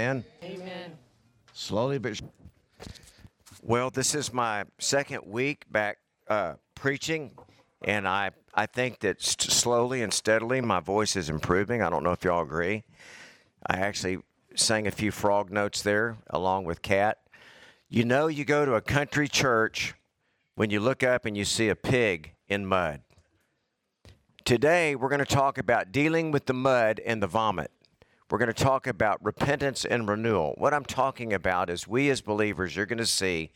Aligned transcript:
Amen. 0.00 0.24
Amen. 0.42 0.98
Slowly 1.52 1.98
but 1.98 2.12
s- 2.12 2.22
well, 3.62 3.90
this 3.90 4.14
is 4.14 4.32
my 4.32 4.64
second 4.78 5.26
week 5.26 5.66
back 5.70 5.98
uh, 6.26 6.54
preaching, 6.74 7.32
and 7.84 8.08
I 8.08 8.30
I 8.54 8.64
think 8.64 9.00
that 9.00 9.20
st- 9.20 9.50
slowly 9.52 10.00
and 10.02 10.10
steadily 10.12 10.62
my 10.62 10.80
voice 10.80 11.16
is 11.16 11.28
improving. 11.28 11.82
I 11.82 11.90
don't 11.90 12.02
know 12.02 12.12
if 12.12 12.24
y'all 12.24 12.42
agree. 12.42 12.84
I 13.66 13.76
actually 13.76 14.20
sang 14.56 14.86
a 14.86 14.90
few 14.90 15.10
frog 15.10 15.50
notes 15.50 15.82
there 15.82 16.16
along 16.30 16.64
with 16.64 16.80
Cat. 16.80 17.18
You 17.90 18.06
know, 18.06 18.26
you 18.26 18.46
go 18.46 18.64
to 18.64 18.74
a 18.76 18.80
country 18.80 19.28
church 19.28 19.92
when 20.54 20.70
you 20.70 20.80
look 20.80 21.02
up 21.02 21.26
and 21.26 21.36
you 21.36 21.44
see 21.44 21.68
a 21.68 21.76
pig 21.76 22.32
in 22.48 22.64
mud. 22.64 23.02
Today, 24.46 24.94
we're 24.94 25.10
going 25.10 25.18
to 25.18 25.26
talk 25.26 25.58
about 25.58 25.92
dealing 25.92 26.30
with 26.30 26.46
the 26.46 26.54
mud 26.54 27.00
and 27.04 27.22
the 27.22 27.26
vomit. 27.26 27.70
We're 28.30 28.38
going 28.38 28.46
to 28.46 28.64
talk 28.64 28.86
about 28.86 29.24
repentance 29.24 29.84
and 29.84 30.08
renewal. 30.08 30.54
What 30.56 30.72
I'm 30.72 30.84
talking 30.84 31.32
about 31.32 31.68
is 31.68 31.88
we 31.88 32.08
as 32.10 32.20
believers, 32.20 32.76
you're 32.76 32.86
going 32.86 32.98
to 32.98 33.06
see, 33.06 33.50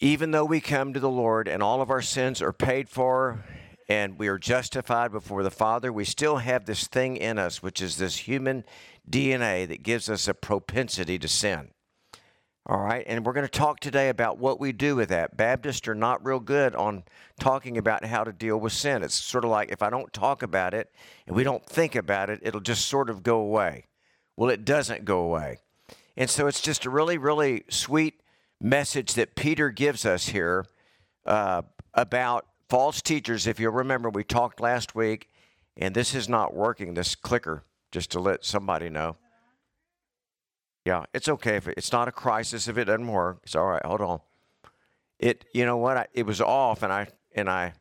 even 0.00 0.32
though 0.32 0.44
we 0.44 0.60
come 0.60 0.92
to 0.92 1.00
the 1.00 1.08
Lord 1.08 1.48
and 1.48 1.62
all 1.62 1.80
of 1.80 1.88
our 1.88 2.02
sins 2.02 2.42
are 2.42 2.52
paid 2.52 2.90
for 2.90 3.42
and 3.88 4.18
we 4.18 4.28
are 4.28 4.38
justified 4.38 5.12
before 5.12 5.42
the 5.42 5.50
Father, 5.50 5.90
we 5.90 6.04
still 6.04 6.36
have 6.38 6.66
this 6.66 6.88
thing 6.88 7.16
in 7.16 7.38
us, 7.38 7.62
which 7.62 7.80
is 7.80 7.96
this 7.96 8.16
human 8.18 8.64
DNA 9.08 9.66
that 9.66 9.82
gives 9.82 10.10
us 10.10 10.28
a 10.28 10.34
propensity 10.34 11.18
to 11.18 11.28
sin. 11.28 11.70
All 12.68 12.80
right, 12.80 13.04
and 13.06 13.24
we're 13.24 13.32
going 13.32 13.46
to 13.46 13.48
talk 13.48 13.78
today 13.78 14.08
about 14.08 14.38
what 14.38 14.58
we 14.58 14.72
do 14.72 14.96
with 14.96 15.10
that. 15.10 15.36
Baptists 15.36 15.86
are 15.86 15.94
not 15.94 16.26
real 16.26 16.40
good 16.40 16.74
on 16.74 17.04
talking 17.38 17.78
about 17.78 18.04
how 18.04 18.24
to 18.24 18.32
deal 18.32 18.58
with 18.58 18.72
sin. 18.72 19.04
It's 19.04 19.14
sort 19.14 19.44
of 19.44 19.50
like 19.50 19.70
if 19.70 19.82
I 19.82 19.90
don't 19.90 20.12
talk 20.12 20.42
about 20.42 20.74
it 20.74 20.90
and 21.28 21.36
we 21.36 21.44
don't 21.44 21.64
think 21.64 21.94
about 21.94 22.28
it, 22.28 22.40
it'll 22.42 22.60
just 22.60 22.88
sort 22.88 23.08
of 23.08 23.22
go 23.22 23.38
away. 23.38 23.86
Well, 24.36 24.50
it 24.50 24.64
doesn't 24.64 25.04
go 25.04 25.20
away. 25.20 25.58
And 26.16 26.28
so 26.28 26.48
it's 26.48 26.60
just 26.60 26.84
a 26.84 26.90
really, 26.90 27.18
really 27.18 27.62
sweet 27.68 28.20
message 28.60 29.14
that 29.14 29.36
Peter 29.36 29.70
gives 29.70 30.04
us 30.04 30.26
here 30.30 30.66
uh, 31.24 31.62
about 31.94 32.46
false 32.68 33.00
teachers. 33.00 33.46
If 33.46 33.60
you'll 33.60 33.74
remember, 33.74 34.10
we 34.10 34.24
talked 34.24 34.58
last 34.60 34.92
week, 34.96 35.28
and 35.76 35.94
this 35.94 36.16
is 36.16 36.28
not 36.28 36.52
working, 36.52 36.94
this 36.94 37.14
clicker, 37.14 37.62
just 37.92 38.10
to 38.10 38.18
let 38.18 38.44
somebody 38.44 38.88
know. 38.88 39.18
Yeah, 40.86 41.04
it's 41.12 41.28
okay 41.28 41.56
if 41.56 41.66
it, 41.66 41.74
it's 41.76 41.90
not 41.90 42.06
a 42.06 42.12
crisis 42.12 42.68
if 42.68 42.78
it 42.78 42.84
doesn't 42.84 43.08
work. 43.08 43.40
It's 43.42 43.56
all 43.56 43.66
right. 43.66 43.84
Hold 43.84 44.00
on. 44.00 44.20
It, 45.18 45.44
you 45.52 45.66
know 45.66 45.76
what? 45.76 45.96
I, 45.96 46.06
it 46.14 46.24
was 46.24 46.40
off, 46.40 46.84
and 46.84 46.92
I 46.92 47.08
and 47.34 47.50
I. 47.50 47.72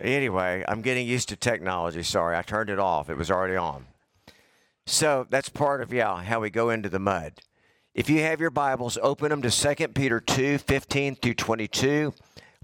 Anyway, 0.00 0.64
I'm 0.66 0.80
getting 0.80 1.06
used 1.06 1.28
to 1.28 1.36
technology. 1.36 2.02
Sorry, 2.02 2.38
I 2.38 2.40
turned 2.40 2.70
it 2.70 2.78
off. 2.78 3.10
It 3.10 3.18
was 3.18 3.30
already 3.30 3.56
on. 3.56 3.84
So 4.86 5.26
that's 5.28 5.50
part 5.50 5.82
of 5.82 5.92
yeah 5.92 6.22
how 6.22 6.40
we 6.40 6.48
go 6.48 6.70
into 6.70 6.88
the 6.88 6.98
mud. 6.98 7.34
If 7.94 8.08
you 8.08 8.20
have 8.22 8.40
your 8.40 8.50
Bibles, 8.50 8.96
open 9.02 9.28
them 9.28 9.42
to 9.42 9.50
2 9.50 9.88
Peter 9.88 10.20
2, 10.20 10.56
15 10.56 11.16
through 11.16 11.34
22. 11.34 12.14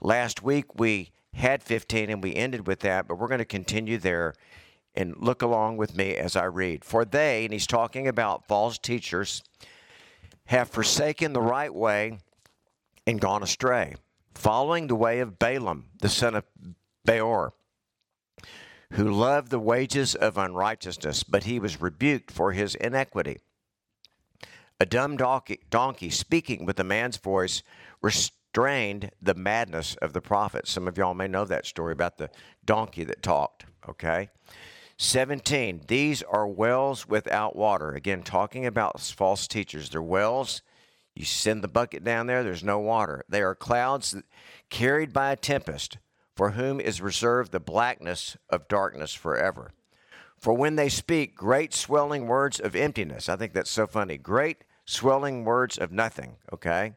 Last 0.01 0.43
week 0.43 0.79
we 0.79 1.11
had 1.35 1.63
15 1.63 2.09
and 2.09 2.23
we 2.23 2.35
ended 2.35 2.67
with 2.67 2.81
that, 2.81 3.07
but 3.07 3.19
we're 3.19 3.29
going 3.29 3.39
to 3.39 3.45
continue 3.45 3.99
there 3.99 4.33
and 4.95 5.17
look 5.17 5.43
along 5.43 5.77
with 5.77 5.97
me 5.97 6.17
as 6.17 6.37
I 6.37 6.45
read. 6.45 6.85
For 6.85 7.05
they, 7.05 7.45
and 7.45 7.53
he's 7.53 7.67
talking 7.67 8.07
about 8.07 8.47
false 8.47 8.79
teachers, 8.79 9.43
have 10.47 10.69
forsaken 10.69 11.33
the 11.33 11.43
right 11.43 11.75
way 11.75 12.19
and 13.07 13.21
gone 13.21 13.43
astray, 13.43 13.95
following 14.35 14.87
the 14.87 14.95
way 14.95 15.21
of 15.21 15.39
Balaam, 15.39 15.87
the 16.01 16.09
son 16.09 16.35
of 16.35 16.45
Beor, 17.05 17.53
who 18.93 19.11
loved 19.11 19.51
the 19.51 19.59
wages 19.59 20.15
of 20.15 20.39
unrighteousness, 20.39 21.23
but 21.25 21.45
he 21.45 21.59
was 21.59 21.81
rebuked 21.81 22.31
for 22.31 22.53
his 22.53 22.75
iniquity. 22.77 23.39
A 24.81 24.87
dumb 24.87 25.17
donkey, 25.17 25.61
donkey 25.71 26.11
speaking 26.11 26.65
with 26.65 26.79
a 26.81 26.85
man's 26.85 27.17
voice 27.17 27.63
restrained 28.03 29.11
the 29.23 29.35
madness 29.35 29.97
of 29.97 30.13
the 30.13 30.21
prophet. 30.21 30.67
Some 30.67 30.89
of 30.89 30.99
y'all 30.99 31.15
may 31.15 31.29
know 31.29 31.45
that 31.45 31.67
story 31.67 31.93
about 31.93 32.19
the 32.19 32.31
donkey 32.65 33.05
that 33.05 33.23
talked, 33.23 33.67
okay? 33.89 34.31
17, 34.97 35.83
these 35.89 36.23
are 36.23 36.47
wells 36.47 37.09
without 37.09 37.57
water. 37.57 37.93
Again, 37.93 38.23
talking 38.23 38.65
about 38.65 39.01
false 39.01 39.49
teachers. 39.49 39.91
They're 39.91 40.03
wells. 40.03 40.63
You 41.15 41.25
send 41.25 41.63
the 41.63 41.69
bucket 41.69 42.03
down 42.03 42.27
there, 42.27 42.43
there's 42.43 42.65
no 42.65 42.81
water. 42.81 43.25
They 43.29 43.43
are 43.43 43.55
clouds 43.55 44.17
carried 44.69 45.13
by 45.13 45.31
a 45.31 45.37
tempest, 45.37 45.99
for 46.35 46.51
whom 46.51 46.81
is 46.81 47.01
reserved 47.01 47.53
the 47.53 47.61
blackness 47.61 48.37
of 48.51 48.67
darkness 48.67 49.15
forever. 49.15 49.73
For 50.39 50.53
when 50.53 50.75
they 50.75 50.89
speak 50.89 51.37
great 51.37 51.73
swelling 51.73 52.27
words 52.27 52.59
of 52.59 52.75
emptiness, 52.75 53.29
I 53.29 53.37
think 53.37 53.53
that's 53.53 53.71
so 53.71 53.87
funny. 53.87 54.19
Great 54.19 54.65
swelling 54.85 55.45
words 55.45 55.79
of 55.79 55.93
nothing, 55.93 56.37
okay? 56.53 56.95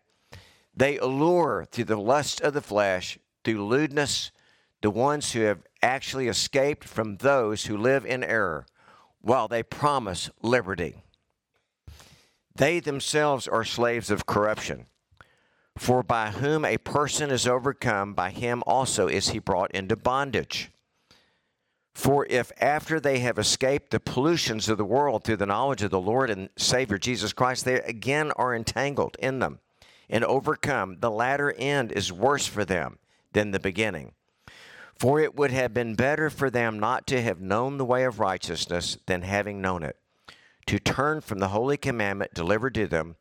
They 0.75 0.97
allure 0.97 1.65
through 1.69 1.85
the 1.85 1.95
lust 1.95 2.41
of 2.41 2.53
the 2.53 2.61
flesh, 2.61 3.19
through 3.43 3.65
lewdness, 3.65 4.31
the 4.81 4.89
ones 4.89 5.31
who 5.31 5.41
have 5.41 5.63
actually 5.81 6.27
escaped 6.27 6.83
from 6.83 7.17
those 7.17 7.65
who 7.65 7.77
live 7.77 8.05
in 8.05 8.23
error, 8.23 8.65
while 9.21 9.47
they 9.47 9.63
promise 9.63 10.29
liberty. 10.41 11.03
They 12.55 12.79
themselves 12.79 13.47
are 13.47 13.63
slaves 13.63 14.09
of 14.09 14.25
corruption. 14.25 14.87
For 15.77 16.01
by 16.01 16.31
whom 16.31 16.65
a 16.65 16.77
person 16.79 17.29
is 17.29 17.47
overcome, 17.47 18.13
by 18.13 18.31
him 18.31 18.63
also 18.65 19.07
is 19.07 19.29
he 19.29 19.39
brought 19.39 19.71
into 19.71 19.95
bondage. 19.95 20.71
For 21.93 22.25
if 22.29 22.51
after 22.59 22.99
they 22.99 23.19
have 23.19 23.37
escaped 23.37 23.91
the 23.91 23.99
pollutions 23.99 24.69
of 24.69 24.77
the 24.77 24.85
world 24.85 25.23
through 25.23 25.37
the 25.37 25.45
knowledge 25.45 25.83
of 25.83 25.91
the 25.91 25.99
Lord 25.99 26.29
and 26.29 26.49
Savior 26.57 26.97
Jesus 26.97 27.33
Christ, 27.33 27.65
they 27.65 27.81
again 27.81 28.31
are 28.31 28.55
entangled 28.55 29.17
in 29.19 29.39
them 29.39 29.59
and 30.09 30.23
overcome, 30.23 30.97
the 30.99 31.11
latter 31.11 31.51
end 31.53 31.91
is 31.91 32.11
worse 32.11 32.47
for 32.47 32.63
them 32.63 32.97
than 33.33 33.51
the 33.51 33.59
beginning. 33.59 34.13
For 34.99 35.19
it 35.19 35.35
would 35.35 35.51
have 35.51 35.73
been 35.73 35.95
better 35.95 36.29
for 36.29 36.49
them 36.49 36.79
not 36.79 37.05
to 37.07 37.21
have 37.21 37.39
known 37.39 37.77
the 37.77 37.85
way 37.85 38.03
of 38.03 38.19
righteousness 38.19 38.97
than 39.05 39.21
having 39.21 39.61
known 39.61 39.83
it, 39.83 39.97
to 40.65 40.79
turn 40.79 41.21
from 41.21 41.39
the 41.39 41.49
holy 41.49 41.77
commandment 41.77 42.33
delivered 42.33 42.73
to 42.75 42.87
them. 42.87 43.15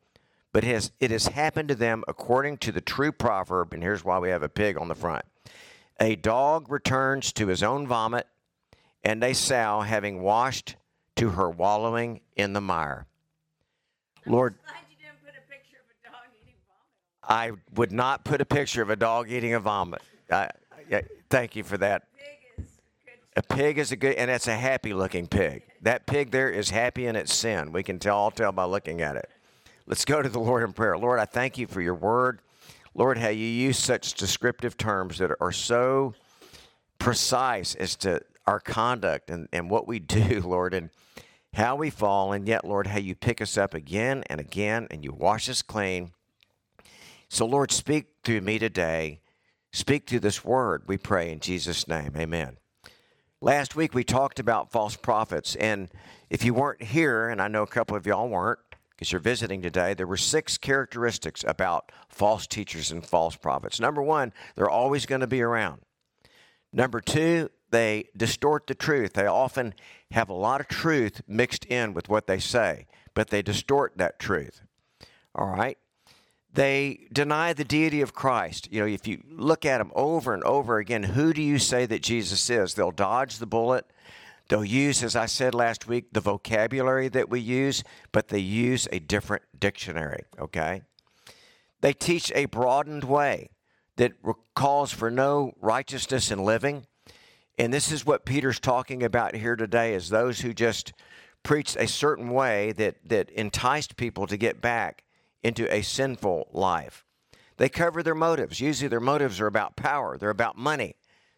But 0.53 0.65
it 0.65 0.73
has, 0.73 0.93
it 1.01 1.11
has 1.11 1.27
happened 1.27 1.69
to 1.69 1.75
them 1.75 2.03
according 2.09 2.59
to 2.59 2.73
the 2.73 2.81
true 2.81 3.13
proverb, 3.13 3.75
and 3.75 3.83
here's 3.83 4.05
why 4.05 4.19
we 4.19 4.31
have 4.31 4.43
a 4.43 4.49
pig 4.49 4.79
on 4.79 4.89
the 4.89 4.95
front. 4.95 5.27
A 6.01 6.17
dog 6.17 6.71
returns 6.71 7.33
to 7.35 7.49
his 7.49 7.63
own 7.63 7.87
vomit, 7.87 8.27
and 9.05 9.23
a 9.23 9.35
sow, 9.35 9.83
having 9.83 10.23
washed, 10.23 10.77
to 11.17 11.31
her 11.31 11.51
wallowing 11.51 12.21
in 12.37 12.55
the 12.55 12.61
mire. 12.61 13.07
Lord, 14.25 14.55
Glad 14.65 14.77
you 14.91 14.97
didn't 14.97 15.23
put 15.23 15.35
a 15.35 15.51
picture 15.51 15.77
of 15.77 15.91
a 15.91 16.11
dog 16.11 16.25
eating 16.43 16.55
vomit. 16.67 17.59
I 17.69 17.75
would 17.75 17.93
not 17.93 18.25
put 18.25 18.41
a 18.41 18.47
picture 18.47 18.83
of 18.83 18.89
a 18.89 18.97
dog 18.97 19.31
eating 19.31 19.53
a 19.55 19.61
vomit. 19.61 20.03
I, 20.31 20.51
I, 20.91 21.03
thank 21.31 21.57
you 21.57 21.65
for 21.65 21.79
that. 21.79 22.05
A 23.37 23.43
pig 23.43 23.77
is 23.77 23.93
a 23.93 23.97
good, 23.97 24.15
and 24.15 24.31
it's 24.31 24.47
a 24.47 24.57
happy 24.57 24.95
looking 24.95 25.27
pig. 25.27 25.63
That 25.83 26.07
pig 26.07 26.31
there 26.31 26.51
is 26.51 26.71
happy 26.71 27.07
in 27.07 27.17
its 27.17 27.35
sin. 27.35 27.71
We 27.71 27.83
can 27.83 27.99
tell, 27.99 28.17
all 28.17 28.31
tell 28.31 28.51
by 28.51 28.65
looking 28.65 29.03
at 29.03 29.17
it. 29.17 29.29
Let's 29.87 30.07
go 30.07 30.23
to 30.23 30.29
the 30.29 30.41
Lord 30.41 30.63
in 30.63 30.73
prayer. 30.73 30.97
Lord, 30.97 31.21
I 31.21 31.27
thank 31.27 31.59
you 31.59 31.67
for 31.67 31.83
your 31.83 31.95
word. 31.95 32.41
Lord, 32.95 33.19
how 33.19 33.29
you 33.29 33.47
use 33.47 33.79
such 33.79 34.15
descriptive 34.15 34.79
terms 34.79 35.19
that 35.19 35.31
are 35.39 35.53
so 35.53 36.15
precise 36.99 37.75
as 37.75 37.95
to 37.97 38.23
our 38.47 38.59
conduct 38.59 39.31
and, 39.31 39.49
and 39.53 39.71
what 39.71 39.87
we 39.87 39.99
do, 39.99 40.41
Lord, 40.45 40.73
and 40.73 40.89
how 41.53 41.77
we 41.77 41.91
fall, 41.91 42.33
and 42.33 42.49
yet, 42.49 42.65
Lord, 42.65 42.87
how 42.87 42.99
you 42.99 43.15
pick 43.15 43.43
us 43.43 43.59
up 43.59 43.75
again 43.75 44.25
and 44.29 44.41
again 44.41 44.87
and 44.91 45.05
you 45.05 45.13
wash 45.13 45.49
us 45.49 45.63
clean. 45.63 46.13
So, 47.29 47.45
Lord, 47.45 47.71
speak 47.71 48.07
through 48.25 48.41
me 48.41 48.59
today. 48.59 49.21
Speak 49.73 50.09
through 50.09 50.21
this 50.21 50.45
word, 50.45 50.85
we 50.87 50.97
pray 50.97 51.31
in 51.31 51.41
Jesus' 51.41 51.87
name. 51.87 52.13
Amen. 52.17 52.57
Last 53.41 53.77
week 53.77 53.95
we 53.95 54.05
talked 54.05 54.41
about 54.41 54.73
false 54.73 54.97
prophets, 54.97 55.55
and 55.57 55.91
if 56.31 56.45
you 56.45 56.55
weren't 56.55 56.83
here, 56.83 57.29
and 57.29 57.41
I 57.43 57.49
know 57.49 57.63
a 57.63 57.67
couple 57.67 57.97
of 57.97 58.07
y'all 58.07 58.29
weren't 58.29 58.59
because 58.91 59.13
you're 59.13 59.21
visiting 59.21 59.61
today, 59.61 59.93
there 59.93 60.07
were 60.07 60.17
six 60.17 60.57
characteristics 60.57 61.45
about 61.47 61.93
false 62.09 62.47
teachers 62.47 62.91
and 62.91 63.05
false 63.05 63.37
prophets. 63.37 63.79
Number 63.79 64.03
one, 64.03 64.33
they're 64.55 64.71
always 64.71 65.05
going 65.05 65.21
to 65.21 65.27
be 65.27 65.43
around. 65.43 65.83
Number 66.73 67.01
two, 67.01 67.51
they 67.71 68.09
distort 68.17 68.67
the 68.67 68.75
truth. 68.75 69.13
They 69.13 69.27
often 69.27 69.75
have 70.13 70.31
a 70.31 70.35
lot 70.35 70.61
of 70.63 70.69
truth 70.69 71.21
mixed 71.29 71.67
in 71.67 71.93
with 71.93 72.09
what 72.09 72.27
they 72.27 72.39
say, 72.39 72.87
but 73.13 73.29
they 73.29 73.43
distort 73.43 73.99
that 73.99 74.19
truth. 74.19 74.63
All 75.35 75.49
right? 75.49 75.77
They 76.57 77.07
deny 77.13 77.53
the 77.53 77.65
deity 77.65 78.01
of 78.01 78.15
Christ. 78.15 78.73
You 78.73 78.81
know, 78.81 78.87
if 78.87 79.07
you 79.07 79.23
look 79.31 79.67
at 79.67 79.77
them 79.77 79.93
over 79.95 80.33
and 80.33 80.43
over 80.45 80.79
again, 80.79 81.03
who 81.03 81.35
do 81.35 81.43
you 81.43 81.59
say 81.59 81.85
that 81.85 82.03
Jesus 82.03 82.49
is? 82.49 82.73
They'll 82.73 82.93
dodge 82.93 83.37
the 83.37 83.47
bullet. 83.47 83.85
They'll 84.49 84.65
use, 84.65 85.03
as 85.03 85.15
I 85.15 85.27
said 85.27 85.55
last 85.55 85.87
week, 85.87 86.07
the 86.13 86.21
vocabulary 86.21 87.09
that 87.09 87.29
we 87.29 87.41
use, 87.41 87.85
but 88.11 88.29
they 88.29 88.39
use 88.39 88.89
a 88.91 89.01
different 89.01 89.43
dictionary, 89.59 90.23
okay? 90.39 90.81
They 91.83 91.93
teach 91.93 92.33
a 92.35 92.47
broadened 92.47 93.05
way 93.05 93.51
that 93.97 94.15
calls 94.55 94.91
for 94.91 95.11
no 95.11 95.53
righteousness 95.61 96.31
in 96.31 96.43
living. 96.43 96.87
And 97.59 97.71
this 97.71 97.93
is 97.93 98.07
what 98.07 98.25
Peter's 98.25 98.61
talking 98.61 99.03
about 99.03 99.35
here 99.35 99.57
today 99.57 99.93
is 99.93 100.09
those 100.09 100.41
who 100.41 100.55
just 100.55 100.95
preached 101.43 101.77
a 101.77 101.87
certain 101.87 102.31
way 102.31 102.73
that, 102.73 102.97
that 103.05 103.29
enticed 103.29 103.99
people 103.99 104.27
to 104.27 104.39
get 104.39 104.63
back 104.63 105.03
into 105.47 105.73
a 105.73 105.81
sinful 105.81 106.49
life. 106.53 107.05
They 107.57 107.69
cover 107.69 108.03
their 108.03 108.17
motives. 108.17 108.61
Usually, 108.61 108.89
their 108.89 108.99
motives 109.01 109.41
are 109.41 109.47
about 109.47 109.77
power, 109.77 110.19
they're 110.19 110.29
about 110.31 110.59
money, 110.59 110.97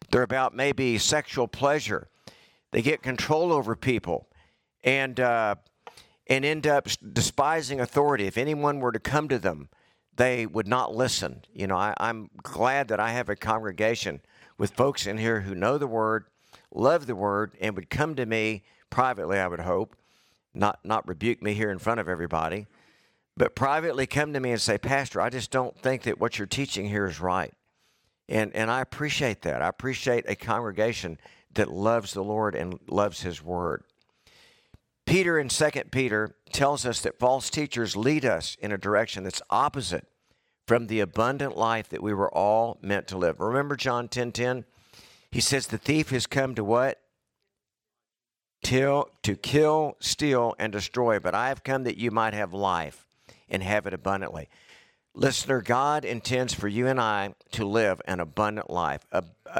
they're 0.09 0.23
about 0.23 0.55
maybe 0.55 0.97
sexual 0.97 1.47
pleasure. 1.47 2.07
They 2.71 2.81
get 2.81 3.01
control 3.03 3.51
over 3.51 3.75
people 3.75 4.27
and, 4.83 5.19
uh, 5.19 5.55
and 6.27 6.45
end 6.45 6.67
up 6.67 6.87
despising 7.13 7.79
authority. 7.79 8.25
If 8.25 8.37
anyone 8.37 8.79
were 8.79 8.91
to 8.91 8.99
come 8.99 9.27
to 9.29 9.39
them, 9.39 9.69
they 10.15 10.45
would 10.45 10.67
not 10.67 10.93
listen. 10.93 11.43
You 11.53 11.67
know, 11.67 11.77
I, 11.77 11.93
I'm 11.97 12.29
glad 12.43 12.87
that 12.89 12.99
I 12.99 13.11
have 13.11 13.29
a 13.29 13.35
congregation 13.35 14.21
with 14.57 14.71
folks 14.71 15.07
in 15.07 15.17
here 15.17 15.41
who 15.41 15.55
know 15.55 15.77
the 15.77 15.87
Word, 15.87 16.25
love 16.73 17.07
the 17.07 17.15
Word, 17.15 17.55
and 17.61 17.75
would 17.75 17.89
come 17.89 18.15
to 18.15 18.25
me 18.25 18.63
privately, 18.89 19.39
I 19.39 19.47
would 19.47 19.61
hope, 19.61 19.95
not, 20.53 20.79
not 20.83 21.07
rebuke 21.07 21.41
me 21.41 21.53
here 21.53 21.71
in 21.71 21.79
front 21.79 21.99
of 21.99 22.09
everybody, 22.09 22.67
but 23.39 23.55
privately 23.55 24.05
come 24.05 24.33
to 24.33 24.39
me 24.41 24.51
and 24.51 24.59
say, 24.59 24.77
Pastor, 24.77 25.21
I 25.21 25.29
just 25.29 25.49
don't 25.49 25.75
think 25.79 26.03
that 26.03 26.19
what 26.19 26.37
you're 26.37 26.45
teaching 26.45 26.89
here 26.89 27.07
is 27.07 27.21
right. 27.21 27.53
And, 28.27 28.53
and 28.53 28.69
I 28.69 28.81
appreciate 28.81 29.43
that. 29.43 29.61
I 29.61 29.69
appreciate 29.69 30.25
a 30.27 30.35
congregation 30.35 31.17
that 31.53 31.71
loves 31.71 32.13
the 32.13 32.21
Lord 32.21 32.53
and 32.53 32.77
loves 32.89 33.21
His 33.21 33.41
Word. 33.41 33.85
Peter 35.05 35.39
in 35.39 35.47
2 35.47 35.69
Peter 35.89 36.35
tells 36.51 36.85
us 36.85 36.99
that 37.01 37.17
false 37.17 37.49
teachers 37.49 37.95
lead 37.95 38.25
us 38.25 38.57
in 38.59 38.73
a 38.73 38.77
direction 38.77 39.23
that's 39.23 39.41
opposite 39.49 40.05
from 40.67 40.87
the 40.87 40.99
abundant 40.99 41.57
life 41.57 41.87
that 41.89 42.03
we 42.03 42.13
were 42.13 42.31
all 42.31 42.77
meant 42.81 43.07
to 43.07 43.17
live. 43.17 43.39
Remember 43.39 43.77
John 43.77 44.09
10:10? 44.09 44.11
10, 44.11 44.31
10? 44.33 44.65
He 45.31 45.39
says 45.39 45.67
the 45.67 45.77
thief 45.77 46.09
has 46.09 46.27
come 46.27 46.55
to 46.55 46.63
what? 46.63 46.99
Till 48.63 49.09
to 49.23 49.37
kill, 49.37 49.95
steal 50.01 50.55
and 50.59 50.73
destroy, 50.73 51.19
but 51.19 51.33
I 51.33 51.47
have 51.47 51.63
come 51.63 51.85
that 51.85 51.97
you 51.97 52.11
might 52.11 52.33
have 52.33 52.53
life 52.53 53.05
and 53.49 53.63
have 53.63 53.85
it 53.87 53.93
abundantly. 53.93 54.49
Listener, 55.13 55.61
God 55.61 56.05
intends 56.05 56.53
for 56.53 56.67
you 56.67 56.87
and 56.87 56.99
I 56.99 57.33
to 57.51 57.65
live 57.65 58.01
an 58.05 58.19
abundant 58.19 58.69
life. 58.69 59.05
Uh, 59.11 59.21
uh, 59.45 59.59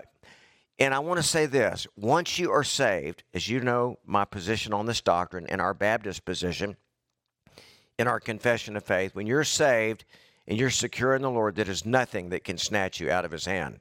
and 0.77 0.93
I 0.93 0.99
want 0.99 1.17
to 1.17 1.27
say 1.27 1.45
this 1.45 1.87
once 1.97 2.39
you 2.39 2.51
are 2.51 2.63
saved, 2.63 3.23
as 3.33 3.49
you 3.49 3.59
know 3.59 3.97
my 4.05 4.25
position 4.25 4.73
on 4.73 4.85
this 4.85 5.01
doctrine 5.01 5.47
and 5.47 5.59
our 5.59 5.73
Baptist 5.73 6.23
position 6.23 6.77
in 7.97 8.07
our 8.07 8.19
confession 8.19 8.77
of 8.77 8.83
faith, 8.83 9.13
when 9.13 9.27
you're 9.27 9.43
saved, 9.43 10.05
and 10.49 10.57
you're 10.57 10.71
secure 10.71 11.15
in 11.15 11.21
the 11.21 11.29
Lord, 11.29 11.55
there 11.55 11.69
is 11.69 11.85
nothing 11.85 12.29
that 12.29 12.43
can 12.43 12.57
snatch 12.57 12.99
you 12.99 13.11
out 13.11 13.23
of 13.23 13.31
his 13.31 13.45
hand. 13.45 13.79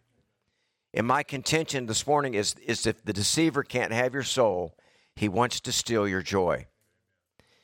And 0.93 1.07
my 1.07 1.23
contention 1.23 1.87
this 1.87 2.07
morning 2.07 2.35
is, 2.35 2.55
is 2.67 2.87
if 2.87 3.03
the 3.03 3.13
deceiver 3.13 3.63
can't 3.63 3.93
have 3.93 4.13
your 4.13 4.23
soul, 4.23 4.77
he 5.17 5.29
wants 5.29 5.61
to 5.61 5.73
steal 5.73 6.07
your 6.07 6.23
joy. 6.23 6.67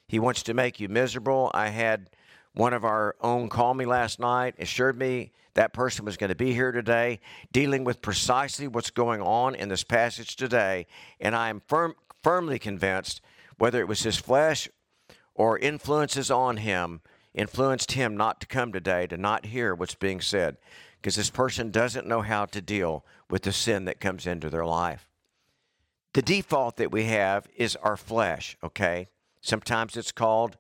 He 0.09 0.19
wants 0.19 0.43
to 0.45 0.55
make 0.55 0.81
you 0.81 0.89
miserable. 0.89 1.51
I 1.53 1.69
had 1.69 2.11
one 2.55 2.73
of 2.73 2.85
our 2.85 3.17
own 3.21 3.49
called 3.49 3.77
me 3.77 3.85
last 3.85 4.19
night, 4.19 4.55
assured 4.59 4.99
me 4.99 5.33
that 5.55 5.73
person 5.73 6.05
was 6.05 6.17
going 6.17 6.31
to 6.31 6.37
be 6.37 6.53
here 6.53 6.73
today, 6.73 7.21
dealing 7.53 7.85
with 7.85 8.03
precisely 8.03 8.67
what's 8.67 8.91
going 8.91 9.21
on 9.21 9.55
in 9.55 9.69
this 9.69 9.85
passage 9.85 10.37
today. 10.37 10.87
And 11.21 11.35
I 11.35 11.49
am 11.49 11.63
firm, 11.67 11.95
firmly 12.23 12.59
convinced, 12.59 13.21
whether 13.59 13.81
it 13.81 13.89
was 13.89 14.03
his 14.03 14.17
flesh 14.17 14.69
or 15.35 15.59
influences 15.59 16.31
on 16.31 16.59
him, 16.59 17.01
influenced 17.35 17.93
him 17.93 18.17
not 18.17 18.41
to 18.41 18.47
come 18.47 18.73
today, 18.73 19.07
to 19.09 19.17
not 19.17 19.47
hear 19.47 19.75
what's 19.75 19.95
being 19.95 20.21
said, 20.21 20.57
because 21.01 21.17
this 21.17 21.31
person 21.31 21.71
doesn't 21.71 22.07
know 22.07 22.23
how 22.23 22.47
to 22.47 22.61
deal 22.61 23.05
with 23.29 23.43
the 23.43 23.53
sin 23.53 23.85
that 23.85 24.01
comes 24.01 24.27
into 24.27 24.49
their 24.49 24.65
life. 24.65 25.09
The 26.15 26.23
default 26.23 26.77
that 26.77 26.93
we 26.93 27.05
have 27.05 27.49
is 27.57 27.75
our 27.77 27.97
flesh, 27.97 28.57
okay? 28.63 29.09
Sometimes 29.41 29.97
it's 29.97 30.13
called 30.13 30.57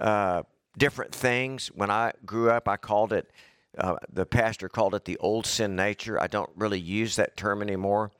uh, 0.00 0.42
different 0.76 1.14
things. 1.14 1.68
When 1.68 1.90
I 1.90 2.12
grew 2.24 2.50
up, 2.50 2.68
I 2.68 2.76
called 2.76 3.12
it, 3.12 3.30
uh, 3.78 3.96
the 4.12 4.26
pastor 4.26 4.68
called 4.68 4.94
it 4.94 5.04
the 5.04 5.18
old 5.18 5.46
sin 5.46 5.76
nature. 5.76 6.20
I 6.20 6.26
don't 6.26 6.50
really 6.54 6.80
use 6.80 7.16
that 7.16 7.36
term 7.36 7.62
anymore. 7.62 8.10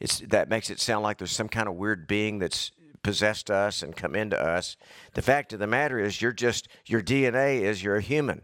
It's, 0.00 0.20
that 0.20 0.48
makes 0.48 0.70
it 0.70 0.80
sound 0.80 1.02
like 1.02 1.18
there's 1.18 1.32
some 1.32 1.48
kind 1.48 1.68
of 1.68 1.74
weird 1.74 2.06
being 2.06 2.38
that's 2.38 2.70
possessed 3.02 3.50
us 3.50 3.82
and 3.82 3.96
come 3.96 4.14
into 4.14 4.40
us. 4.40 4.76
The 5.14 5.22
fact 5.22 5.52
of 5.52 5.58
the 5.58 5.66
matter 5.66 5.98
is, 5.98 6.20
you're 6.20 6.32
just 6.32 6.68
your 6.86 7.02
DNA 7.02 7.60
is 7.60 7.82
you're 7.82 7.96
a 7.96 8.02
human, 8.02 8.42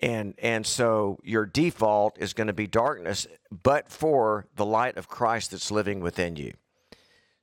and 0.00 0.34
and 0.38 0.66
so 0.66 1.18
your 1.22 1.46
default 1.46 2.18
is 2.18 2.32
going 2.32 2.46
to 2.46 2.52
be 2.52 2.66
darkness, 2.66 3.26
but 3.50 3.88
for 3.88 4.46
the 4.56 4.66
light 4.66 4.96
of 4.96 5.08
Christ 5.08 5.50
that's 5.50 5.70
living 5.70 6.00
within 6.00 6.36
you. 6.36 6.52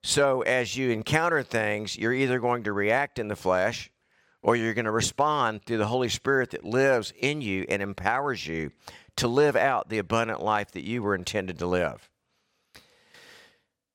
So 0.01 0.41
as 0.41 0.77
you 0.77 0.91
encounter 0.91 1.43
things, 1.43 1.97
you're 1.97 2.13
either 2.13 2.39
going 2.39 2.63
to 2.63 2.73
react 2.73 3.19
in 3.19 3.27
the 3.27 3.35
flesh, 3.35 3.91
or 4.41 4.55
you're 4.55 4.73
going 4.73 4.85
to 4.85 4.91
respond 4.91 5.63
through 5.63 5.77
the 5.77 5.87
Holy 5.87 6.09
Spirit 6.09 6.51
that 6.51 6.63
lives 6.63 7.13
in 7.19 7.41
you 7.41 7.65
and 7.67 7.81
empowers 7.81 8.47
you 8.47 8.71
to 9.17 9.27
live 9.27 9.55
out 9.55 9.89
the 9.89 9.97
abundant 9.97 10.41
life 10.41 10.71
that 10.71 10.85
you 10.85 11.03
were 11.03 11.15
intended 11.15 11.59
to 11.59 11.67
live. 11.67 12.09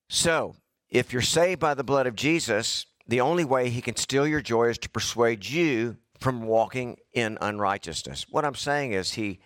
So, 0.09 0.55
if 0.91 1.13
you're 1.13 1.23
saved 1.23 1.61
by 1.61 1.75
the 1.75 1.83
blood 1.83 2.07
of 2.07 2.15
Jesus, 2.15 2.87
the 3.07 3.21
only 3.21 3.45
way 3.45 3.71
he 3.71 3.81
can 3.81 3.97
steal 3.97 4.27
your 4.27 4.43
joy 4.43 4.69
is 4.69 4.79
to 4.79 4.91
persuade 4.91 5.49
you 5.49 5.97
from 6.21 6.43
walking 6.43 6.99
in 7.13 7.39
unrighteousness. 7.41 8.27
What 8.31 8.45
I'm 8.45 8.55
saying 8.55 8.93
is 8.93 9.13
he 9.13 9.41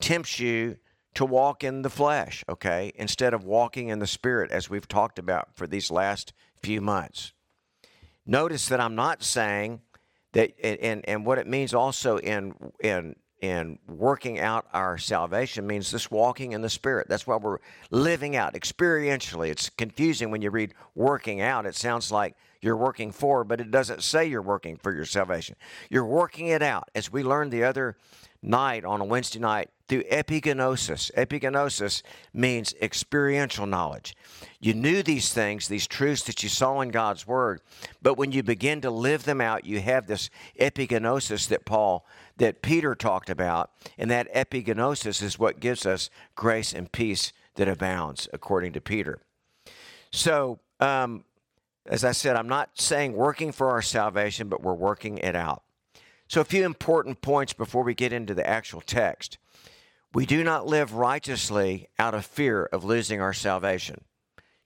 tempts 0.00 0.40
you 0.40 0.78
to 1.14 1.24
walk 1.24 1.64
in 1.64 1.82
the 1.82 1.90
flesh, 1.90 2.44
okay, 2.48 2.92
instead 2.94 3.34
of 3.34 3.44
walking 3.44 3.88
in 3.88 3.98
the 3.98 4.06
spirit, 4.06 4.50
as 4.50 4.70
we've 4.70 4.88
talked 4.88 5.18
about 5.18 5.54
for 5.54 5.66
these 5.66 5.90
last 5.90 6.32
few 6.62 6.80
months. 6.80 7.32
Notice 8.26 8.68
that 8.68 8.80
I'm 8.80 8.94
not 8.94 9.22
saying 9.22 9.80
that, 10.32 10.52
and, 10.62 11.06
and 11.08 11.26
what 11.26 11.38
it 11.38 11.46
means 11.46 11.74
also 11.74 12.18
in, 12.18 12.54
in 12.80 13.16
and 13.42 13.78
working 13.88 14.38
out 14.38 14.66
our 14.72 14.98
salvation 14.98 15.66
means 15.66 15.90
this 15.90 16.10
walking 16.10 16.52
in 16.52 16.60
the 16.60 16.68
Spirit. 16.68 17.08
That's 17.08 17.26
why 17.26 17.36
we're 17.36 17.58
living 17.90 18.36
out 18.36 18.54
experientially. 18.54 19.48
It's 19.48 19.70
confusing 19.70 20.30
when 20.30 20.42
you 20.42 20.50
read 20.50 20.74
working 20.94 21.40
out. 21.40 21.64
It 21.64 21.74
sounds 21.74 22.12
like 22.12 22.36
you're 22.60 22.76
working 22.76 23.12
for, 23.12 23.44
but 23.44 23.60
it 23.60 23.70
doesn't 23.70 24.02
say 24.02 24.26
you're 24.26 24.42
working 24.42 24.76
for 24.76 24.94
your 24.94 25.06
salvation. 25.06 25.56
You're 25.88 26.04
working 26.04 26.48
it 26.48 26.62
out. 26.62 26.90
As 26.94 27.10
we 27.10 27.22
learn 27.22 27.48
the 27.48 27.64
other 27.64 27.96
night 28.42 28.84
on 28.84 29.00
a 29.00 29.04
Wednesday 29.04 29.38
night 29.38 29.70
through 29.88 30.04
epigenosis. 30.04 31.10
Epigenosis 31.14 32.02
means 32.32 32.74
experiential 32.80 33.66
knowledge. 33.66 34.14
You 34.60 34.72
knew 34.72 35.02
these 35.02 35.32
things, 35.32 35.68
these 35.68 35.86
truths 35.86 36.22
that 36.22 36.42
you 36.42 36.48
saw 36.48 36.80
in 36.80 36.90
God's 36.90 37.26
Word, 37.26 37.60
but 38.00 38.16
when 38.16 38.30
you 38.30 38.42
begin 38.42 38.80
to 38.82 38.90
live 38.90 39.24
them 39.24 39.40
out, 39.40 39.66
you 39.66 39.80
have 39.80 40.06
this 40.06 40.30
epigenosis 40.58 41.48
that 41.48 41.64
Paul, 41.64 42.06
that 42.36 42.62
Peter 42.62 42.94
talked 42.94 43.30
about, 43.30 43.72
and 43.98 44.10
that 44.10 44.32
epigenosis 44.32 45.22
is 45.22 45.38
what 45.38 45.60
gives 45.60 45.84
us 45.84 46.08
grace 46.36 46.72
and 46.72 46.92
peace 46.92 47.32
that 47.56 47.68
abounds, 47.68 48.28
according 48.32 48.72
to 48.74 48.80
Peter. 48.80 49.20
So, 50.12 50.60
um, 50.78 51.24
as 51.86 52.04
I 52.04 52.12
said, 52.12 52.36
I'm 52.36 52.48
not 52.48 52.70
saying 52.74 53.14
working 53.14 53.52
for 53.52 53.70
our 53.70 53.82
salvation, 53.82 54.48
but 54.48 54.62
we're 54.62 54.74
working 54.74 55.18
it 55.18 55.34
out. 55.34 55.62
So, 56.30 56.40
a 56.40 56.44
few 56.44 56.64
important 56.64 57.22
points 57.22 57.52
before 57.52 57.82
we 57.82 57.92
get 57.92 58.12
into 58.12 58.34
the 58.34 58.48
actual 58.48 58.80
text. 58.80 59.36
We 60.14 60.26
do 60.26 60.44
not 60.44 60.64
live 60.64 60.92
righteously 60.92 61.88
out 61.98 62.14
of 62.14 62.24
fear 62.24 62.66
of 62.66 62.84
losing 62.84 63.20
our 63.20 63.32
salvation. 63.32 64.04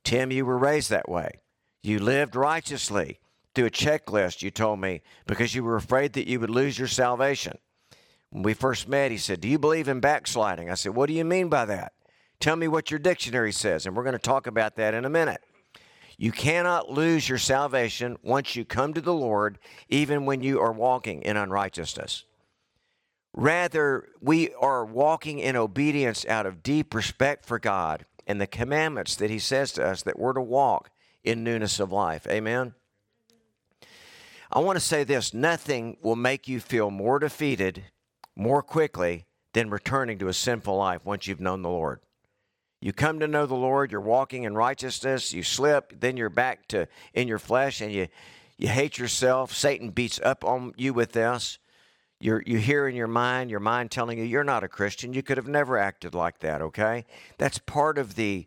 Tim, 0.05 0.31
you 0.31 0.45
were 0.45 0.59
raised 0.59 0.91
that 0.91 1.09
way. 1.09 1.41
You 1.83 2.01
lived 2.01 2.37
righteously 2.37 3.19
through 3.55 3.65
a 3.65 3.71
checklist, 3.71 4.43
you 4.43 4.51
told 4.51 4.79
me, 4.79 5.01
because 5.27 5.55
you 5.55 5.65
were 5.65 5.77
afraid 5.77 6.13
that 6.13 6.29
you 6.29 6.39
would 6.39 6.51
lose 6.51 6.79
your 6.79 6.87
salvation. 6.87 7.57
When 8.29 8.43
we 8.43 8.53
first 8.53 8.87
met, 8.87 9.11
he 9.11 9.17
said, 9.17 9.41
Do 9.41 9.49
you 9.49 9.59
believe 9.59 9.89
in 9.89 10.01
backsliding? 10.01 10.69
I 10.69 10.75
said, 10.75 10.95
What 10.95 11.07
do 11.07 11.15
you 11.15 11.25
mean 11.25 11.49
by 11.49 11.65
that? 11.65 11.95
Tell 12.41 12.57
me 12.57 12.69
what 12.69 12.91
your 12.91 13.01
dictionary 13.01 13.53
says, 13.53 13.87
and 13.87 13.97
we're 13.97 14.05
going 14.05 14.13
to 14.13 14.19
talk 14.19 14.47
about 14.47 14.77
that 14.77 14.93
in 14.93 15.07
a 15.07 15.11
minute. 15.11 15.41
You 16.17 16.33
cannot 16.33 16.91
lose 16.91 17.29
your 17.29 17.39
salvation 17.39 18.17
once 18.23 18.55
you 18.55 18.65
come 18.65 18.95
to 18.95 19.01
the 19.01 19.15
Lord, 19.15 19.59
even 19.89 20.25
when 20.27 20.43
you 20.43 20.61
are 20.61 20.73
walking 20.73 21.23
in 21.23 21.37
unrighteousness. 21.37 22.25
Rather, 23.33 24.09
we 24.21 24.55
are 24.55 24.85
walking 24.85 25.41
in 25.41 25.57
obedience 25.57 26.25
out 26.27 26.47
of 26.47 26.63
deep 26.63 26.95
respect 26.95 27.45
for 27.45 27.59
God 27.59 28.07
and 28.27 28.41
the 28.41 28.47
commandments 28.47 29.17
that 29.17 29.31
He 29.31 29.41
says 29.41 29.73
to 29.73 29.85
us 29.85 30.03
that 30.03 30.19
we're 30.19 30.33
to 30.35 30.41
walk 30.41 30.91
in 31.25 31.43
newness 31.43 31.81
of 31.81 31.91
life. 31.91 32.27
Amen? 32.29 32.75
I 34.53 34.61
want 34.61 34.77
to 34.77 34.85
say 34.85 35.03
this 35.03 35.35
nothing 35.35 35.97
will 36.01 36.17
make 36.17 36.47
you 36.47 36.61
feel 36.61 36.91
more 36.91 37.19
defeated 37.19 37.85
more 38.37 38.63
quickly 38.63 39.27
than 39.53 39.71
returning 39.71 40.19
to 40.19 40.29
a 40.29 40.33
sinful 40.33 40.77
life 40.77 41.05
once 41.05 41.27
you've 41.27 41.41
known 41.41 41.63
the 41.63 41.69
Lord. 41.69 42.01
You 42.85 42.93
come 42.93 43.19
to 43.21 43.27
know 43.27 43.47
the 43.47 43.55
Lord, 43.55 43.91
you're 43.91 44.01
walking 44.03 44.43
in 44.43 44.55
righteousness, 44.55 45.33
you 45.33 45.43
slip, 45.43 45.99
then 46.01 46.19
you're 46.19 46.29
back 46.29 46.69
to 46.69 46.87
in 47.15 47.29
your 47.29 47.39
flesh 47.39 47.81
and 47.81 47.91
you 47.91 48.09
you 48.59 48.69
hate 48.69 48.99
yourself. 48.99 49.55
Satan 49.55 49.89
beats 49.89 50.21
up 50.23 50.45
on 50.45 50.75
you 50.77 50.93
with 50.93 51.13
this. 51.13 51.57
You're, 52.21 52.43
you 52.45 52.59
hear 52.59 52.87
in 52.87 52.95
your 52.95 53.07
mind, 53.07 53.51
your 53.51 53.59
mind 53.59 53.91
telling 53.91 54.19
you 54.19 54.25
you're 54.25 54.45
not 54.45 54.65
a 54.65 54.69
Christian. 54.69 55.15
You 55.15 55.23
could 55.23 55.39
have 55.39 55.49
never 55.49 55.79
acted 55.79 56.15
like 56.15 56.41
that, 56.41 56.61
okay? 56.61 57.07
That's 57.39 57.57
part 57.57 57.97
of 57.97 58.17
the, 58.17 58.47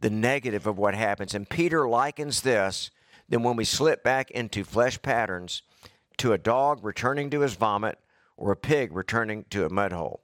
the 0.00 0.10
negative 0.10 0.68
of 0.68 0.78
what 0.78 0.94
happens. 0.94 1.34
And 1.34 1.50
Peter 1.50 1.88
likens 1.88 2.42
this 2.42 2.92
then 3.28 3.42
when 3.42 3.56
we 3.56 3.64
slip 3.64 4.04
back 4.04 4.30
into 4.30 4.62
flesh 4.62 5.02
patterns 5.02 5.62
to 6.18 6.32
a 6.32 6.38
dog 6.38 6.84
returning 6.84 7.30
to 7.30 7.40
his 7.40 7.54
vomit 7.54 7.98
or 8.36 8.52
a 8.52 8.56
pig 8.56 8.92
returning 8.92 9.44
to 9.50 9.66
a 9.66 9.70
mud 9.70 9.90
hole. 9.90 10.20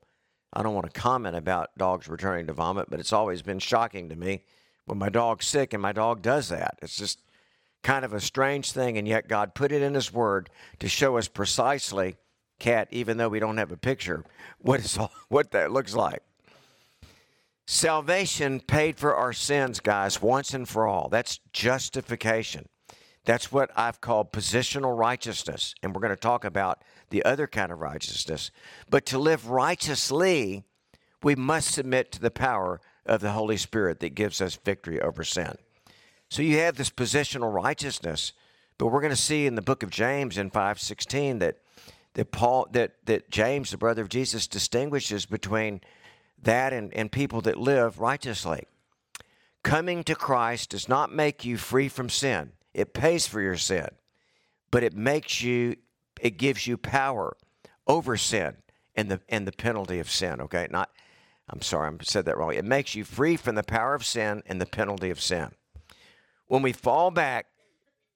I 0.52 0.62
don't 0.62 0.74
want 0.74 0.92
to 0.92 1.00
comment 1.00 1.36
about 1.36 1.76
dogs 1.76 2.08
returning 2.08 2.46
to 2.46 2.52
vomit, 2.52 2.88
but 2.88 3.00
it's 3.00 3.12
always 3.12 3.42
been 3.42 3.58
shocking 3.58 4.08
to 4.08 4.16
me 4.16 4.42
when 4.86 4.98
my 4.98 5.08
dog's 5.08 5.46
sick 5.46 5.72
and 5.72 5.82
my 5.82 5.92
dog 5.92 6.22
does 6.22 6.48
that. 6.48 6.78
It's 6.80 6.96
just 6.96 7.20
kind 7.82 8.04
of 8.04 8.12
a 8.12 8.20
strange 8.20 8.72
thing, 8.72 8.98
and 8.98 9.06
yet 9.06 9.28
God 9.28 9.54
put 9.54 9.72
it 9.72 9.82
in 9.82 9.94
His 9.94 10.12
Word 10.12 10.50
to 10.78 10.88
show 10.88 11.16
us 11.18 11.28
precisely, 11.28 12.16
cat, 12.58 12.88
even 12.90 13.18
though 13.18 13.28
we 13.28 13.40
don't 13.40 13.58
have 13.58 13.72
a 13.72 13.76
picture, 13.76 14.24
what, 14.58 14.80
is, 14.80 14.98
what 15.28 15.50
that 15.52 15.70
looks 15.70 15.94
like. 15.94 16.22
Salvation 17.66 18.60
paid 18.60 18.96
for 18.96 19.14
our 19.14 19.34
sins, 19.34 19.78
guys, 19.78 20.22
once 20.22 20.54
and 20.54 20.66
for 20.66 20.86
all. 20.86 21.10
That's 21.10 21.38
justification. 21.52 22.66
That's 23.28 23.52
what 23.52 23.70
I've 23.76 24.00
called 24.00 24.32
positional 24.32 24.96
righteousness. 24.96 25.74
And 25.82 25.94
we're 25.94 26.00
going 26.00 26.14
to 26.14 26.16
talk 26.16 26.46
about 26.46 26.80
the 27.10 27.22
other 27.26 27.46
kind 27.46 27.70
of 27.70 27.78
righteousness. 27.78 28.50
But 28.88 29.04
to 29.04 29.18
live 29.18 29.50
righteously, 29.50 30.64
we 31.22 31.34
must 31.34 31.72
submit 31.72 32.10
to 32.12 32.22
the 32.22 32.30
power 32.30 32.80
of 33.04 33.20
the 33.20 33.32
Holy 33.32 33.58
Spirit 33.58 34.00
that 34.00 34.14
gives 34.14 34.40
us 34.40 34.56
victory 34.56 34.98
over 35.02 35.24
sin. 35.24 35.58
So 36.30 36.40
you 36.40 36.56
have 36.60 36.78
this 36.78 36.88
positional 36.88 37.52
righteousness, 37.52 38.32
but 38.78 38.86
we're 38.86 39.02
going 39.02 39.10
to 39.10 39.16
see 39.16 39.44
in 39.44 39.56
the 39.56 39.60
book 39.60 39.82
of 39.82 39.90
James 39.90 40.38
in 40.38 40.48
516 40.48 41.40
that 41.40 41.58
that 42.14 42.32
Paul 42.32 42.66
that 42.72 42.94
that 43.04 43.28
James, 43.30 43.72
the 43.72 43.76
brother 43.76 44.00
of 44.00 44.08
Jesus, 44.08 44.46
distinguishes 44.46 45.26
between 45.26 45.82
that 46.42 46.72
and, 46.72 46.94
and 46.94 47.12
people 47.12 47.42
that 47.42 47.58
live 47.58 47.98
righteously. 47.98 48.64
Coming 49.62 50.02
to 50.04 50.14
Christ 50.14 50.70
does 50.70 50.88
not 50.88 51.12
make 51.12 51.44
you 51.44 51.58
free 51.58 51.90
from 51.90 52.08
sin. 52.08 52.52
It 52.78 52.94
pays 52.94 53.26
for 53.26 53.40
your 53.40 53.56
sin, 53.56 53.88
but 54.70 54.84
it 54.84 54.94
makes 54.94 55.42
you, 55.42 55.76
it 56.20 56.38
gives 56.38 56.66
you 56.66 56.76
power 56.76 57.36
over 57.86 58.16
sin 58.16 58.56
and 58.94 59.10
the 59.10 59.20
and 59.28 59.46
the 59.46 59.52
penalty 59.52 59.98
of 59.98 60.08
sin. 60.08 60.40
Okay, 60.42 60.68
not. 60.70 60.90
I'm 61.50 61.62
sorry, 61.62 61.88
I 61.88 62.04
said 62.04 62.26
that 62.26 62.36
wrong. 62.36 62.54
It 62.54 62.64
makes 62.64 62.94
you 62.94 63.04
free 63.04 63.36
from 63.36 63.54
the 63.54 63.62
power 63.62 63.94
of 63.94 64.04
sin 64.04 64.42
and 64.46 64.60
the 64.60 64.66
penalty 64.66 65.10
of 65.10 65.20
sin. 65.20 65.50
When 66.46 66.62
we 66.62 66.72
fall 66.72 67.10
back, 67.10 67.46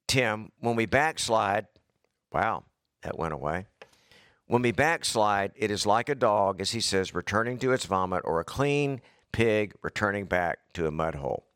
Tim, 0.06 0.52
when 0.60 0.76
we 0.76 0.86
backslide, 0.86 1.66
wow, 2.30 2.64
that 3.02 3.18
went 3.18 3.32
away. 3.32 3.66
When 4.46 4.62
we 4.62 4.70
backslide, 4.70 5.52
it 5.56 5.70
is 5.70 5.86
like 5.86 6.08
a 6.08 6.14
dog, 6.14 6.60
as 6.60 6.72
he 6.72 6.80
says, 6.80 7.14
returning 7.14 7.58
to 7.60 7.72
its 7.72 7.86
vomit, 7.86 8.22
or 8.24 8.38
a 8.38 8.44
clean 8.44 9.00
pig 9.32 9.74
returning 9.82 10.26
back 10.26 10.58
to 10.74 10.86
a 10.86 10.90
mud 10.90 11.14
hole. 11.14 11.46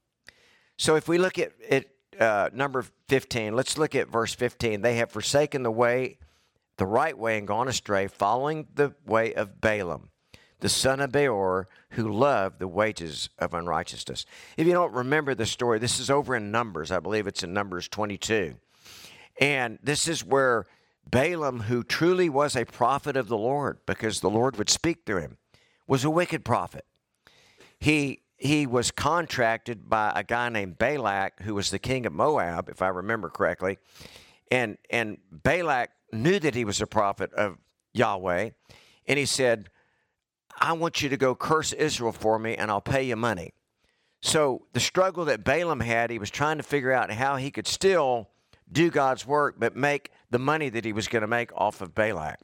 So 0.79 0.97
if 0.97 1.09
we 1.09 1.19
look 1.19 1.39
at, 1.39 1.53
at 1.71 1.85
uh, 2.19 2.51
number 2.53 2.85
15, 3.09 3.55
let's 3.55 3.79
look 3.79 3.95
at 3.95 4.09
verse 4.09 4.35
15. 4.35 4.81
They 4.81 4.97
have 4.97 5.11
forsaken 5.11 5.63
the 5.63 5.71
way, 5.71 6.19
the 6.77 6.87
right 6.87 7.17
way, 7.17 7.39
and 7.39 7.47
gone 7.47 7.69
astray, 7.69 8.07
following 8.07 8.67
the 8.75 8.95
way 9.07 9.35
of 9.35 9.61
Balaam, 9.61 10.11
the 10.61 10.69
son 10.69 11.01
of 11.01 11.13
Beor, 11.13 11.69
who 11.91 12.11
loved 12.11 12.59
the 12.59 12.69
wages 12.69 13.29
of 13.39 13.55
unrighteousness. 13.55 14.27
If 14.57 14.67
you 14.67 14.73
don't 14.73 14.93
remember 14.93 15.35
the 15.35 15.47
story, 15.47 15.79
this 15.79 15.99
is 15.99 16.11
over 16.11 16.35
in 16.37 16.51
Numbers. 16.51 16.91
I 16.91 17.01
believe 17.01 17.27
it's 17.27 17.43
in 17.43 17.53
Numbers 17.53 17.89
22. 17.89 18.57
And 19.41 19.79
this 19.83 20.09
is 20.09 20.25
where 20.25 20.67
Balaam, 21.09 21.61
who 21.61 21.85
truly 21.85 22.29
was 22.29 22.57
a 22.57 22.65
prophet 22.65 23.17
of 23.17 23.29
the 23.29 23.37
Lord, 23.37 23.79
because 23.87 24.21
the 24.21 24.31
Lord 24.31 24.57
would 24.57 24.71
speak 24.71 25.05
through 25.05 25.21
him, 25.21 25.37
was 25.87 26.05
a 26.05 26.11
wicked 26.11 26.45
prophet. 26.45 26.85
He 27.79 28.23
he 28.37 28.67
was 28.67 28.91
contracted 28.91 29.89
by 29.89 30.13
a 30.15 30.23
guy 30.23 30.49
named 30.49 30.79
Balak, 30.79 31.43
who 31.43 31.55
was 31.55 31.71
the 31.71 31.79
king 31.79 32.07
of 32.07 32.13
Moab, 32.13 32.69
if 32.69 32.83
I 32.83 32.89
remember 32.89 33.31
correctly. 33.31 33.79
And 34.51 34.79
and 34.91 35.19
Balak 35.31 35.91
knew 36.13 36.39
that 36.39 36.55
he 36.55 36.65
was 36.65 36.81
a 36.81 36.87
prophet 36.87 37.33
of 37.33 37.59
Yahweh, 37.93 38.51
and 39.07 39.19
he 39.19 39.27
said, 39.27 39.71
I 40.59 40.73
want 40.73 41.03
you 41.03 41.09
to 41.09 41.17
go 41.17 41.35
curse 41.35 41.73
Israel 41.73 42.13
for 42.13 42.39
me, 42.39 42.55
and 42.55 42.71
I'll 42.71 42.81
pay 42.81 43.03
you 43.03 43.17
money. 43.17 43.53
So 44.21 44.67
the 44.73 44.81
struggle 44.81 45.25
that 45.27 45.45
Balaam 45.45 45.81
had, 45.81 46.11
he 46.11 46.19
was 46.19 46.31
trying 46.31 46.57
to 46.57 46.63
figure 46.63 46.93
out 46.93 47.11
how 47.11 47.37
he 47.37 47.51
could 47.51 47.67
still 47.67 48.29
do 48.71 48.91
God's 48.91 49.27
work, 49.27 49.57
but 49.59 49.77
make 49.77 50.11
the 50.31 50.39
money 50.39 50.69
that 50.71 50.85
he 50.85 50.93
was 50.93 51.09
going 51.09 51.23
to 51.23 51.29
make 51.29 51.51
off 51.55 51.81
of 51.81 51.95
Balak. 51.95 52.41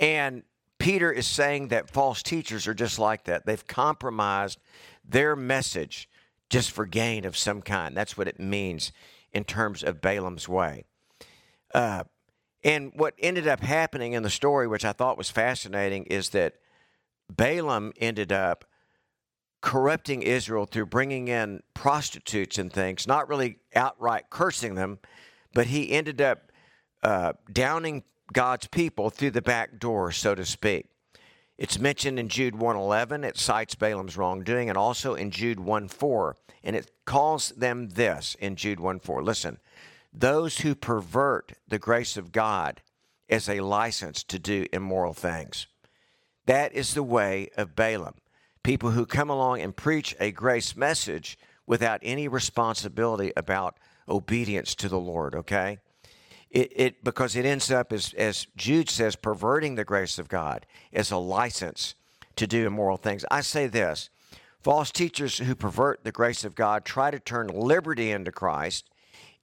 And 0.00 0.42
Peter 0.86 1.10
is 1.10 1.26
saying 1.26 1.66
that 1.66 1.90
false 1.90 2.22
teachers 2.22 2.68
are 2.68 2.72
just 2.72 2.96
like 2.96 3.24
that. 3.24 3.44
They've 3.44 3.66
compromised 3.66 4.60
their 5.04 5.34
message 5.34 6.08
just 6.48 6.70
for 6.70 6.86
gain 6.86 7.24
of 7.24 7.36
some 7.36 7.60
kind. 7.60 7.96
That's 7.96 8.16
what 8.16 8.28
it 8.28 8.38
means 8.38 8.92
in 9.32 9.42
terms 9.42 9.82
of 9.82 10.00
Balaam's 10.00 10.48
way. 10.48 10.84
Uh, 11.74 12.04
and 12.62 12.92
what 12.94 13.14
ended 13.18 13.48
up 13.48 13.64
happening 13.64 14.12
in 14.12 14.22
the 14.22 14.30
story, 14.30 14.68
which 14.68 14.84
I 14.84 14.92
thought 14.92 15.18
was 15.18 15.28
fascinating, 15.28 16.04
is 16.04 16.28
that 16.28 16.54
Balaam 17.28 17.92
ended 18.00 18.30
up 18.30 18.64
corrupting 19.62 20.22
Israel 20.22 20.66
through 20.66 20.86
bringing 20.86 21.26
in 21.26 21.64
prostitutes 21.74 22.58
and 22.58 22.72
things, 22.72 23.08
not 23.08 23.28
really 23.28 23.58
outright 23.74 24.30
cursing 24.30 24.76
them, 24.76 25.00
but 25.52 25.66
he 25.66 25.90
ended 25.90 26.20
up 26.20 26.52
uh, 27.02 27.32
downing 27.52 28.04
God's 28.32 28.66
people 28.66 29.10
through 29.10 29.30
the 29.30 29.42
back 29.42 29.78
door, 29.78 30.12
so 30.12 30.34
to 30.34 30.44
speak. 30.44 30.86
It's 31.58 31.78
mentioned 31.78 32.18
in 32.18 32.28
Jude 32.28 32.54
1:11. 32.54 33.24
It 33.24 33.38
cites 33.38 33.74
Balaam's 33.74 34.16
wrongdoing, 34.16 34.68
and 34.68 34.76
also 34.76 35.14
in 35.14 35.30
Jude 35.30 35.58
1:4, 35.58 36.36
and 36.62 36.76
it 36.76 36.90
calls 37.04 37.50
them 37.50 37.90
this 37.90 38.34
in 38.34 38.56
Jude 38.56 38.78
1:4. 38.78 39.22
Listen, 39.22 39.58
those 40.12 40.58
who 40.58 40.74
pervert 40.74 41.52
the 41.66 41.78
grace 41.78 42.16
of 42.16 42.32
God 42.32 42.82
as 43.28 43.48
a 43.48 43.60
license 43.60 44.22
to 44.24 44.38
do 44.38 44.66
immoral 44.72 45.14
things. 45.14 45.66
That 46.46 46.72
is 46.72 46.94
the 46.94 47.02
way 47.02 47.48
of 47.56 47.74
Balaam. 47.74 48.16
People 48.62 48.90
who 48.90 49.06
come 49.06 49.30
along 49.30 49.60
and 49.60 49.76
preach 49.76 50.14
a 50.20 50.30
grace 50.30 50.76
message 50.76 51.38
without 51.66 52.00
any 52.02 52.28
responsibility 52.28 53.32
about 53.36 53.78
obedience 54.08 54.74
to 54.76 54.88
the 54.88 54.98
Lord, 54.98 55.34
okay? 55.34 55.78
It, 56.50 56.72
it, 56.74 57.04
because 57.04 57.36
it 57.36 57.44
ends 57.44 57.70
up 57.70 57.92
as, 57.92 58.14
as 58.14 58.46
Jude 58.56 58.88
says, 58.88 59.16
perverting 59.16 59.74
the 59.74 59.84
grace 59.84 60.18
of 60.18 60.28
God 60.28 60.64
as 60.92 61.10
a 61.10 61.16
license 61.16 61.94
to 62.36 62.46
do 62.46 62.66
immoral 62.66 62.96
things. 62.96 63.24
I 63.30 63.40
say 63.40 63.66
this 63.66 64.10
false 64.60 64.90
teachers 64.90 65.38
who 65.38 65.54
pervert 65.54 66.04
the 66.04 66.12
grace 66.12 66.44
of 66.44 66.54
God 66.54 66.84
try 66.84 67.10
to 67.10 67.18
turn 67.18 67.48
liberty 67.48 68.10
into 68.10 68.32
Christ 68.32 68.88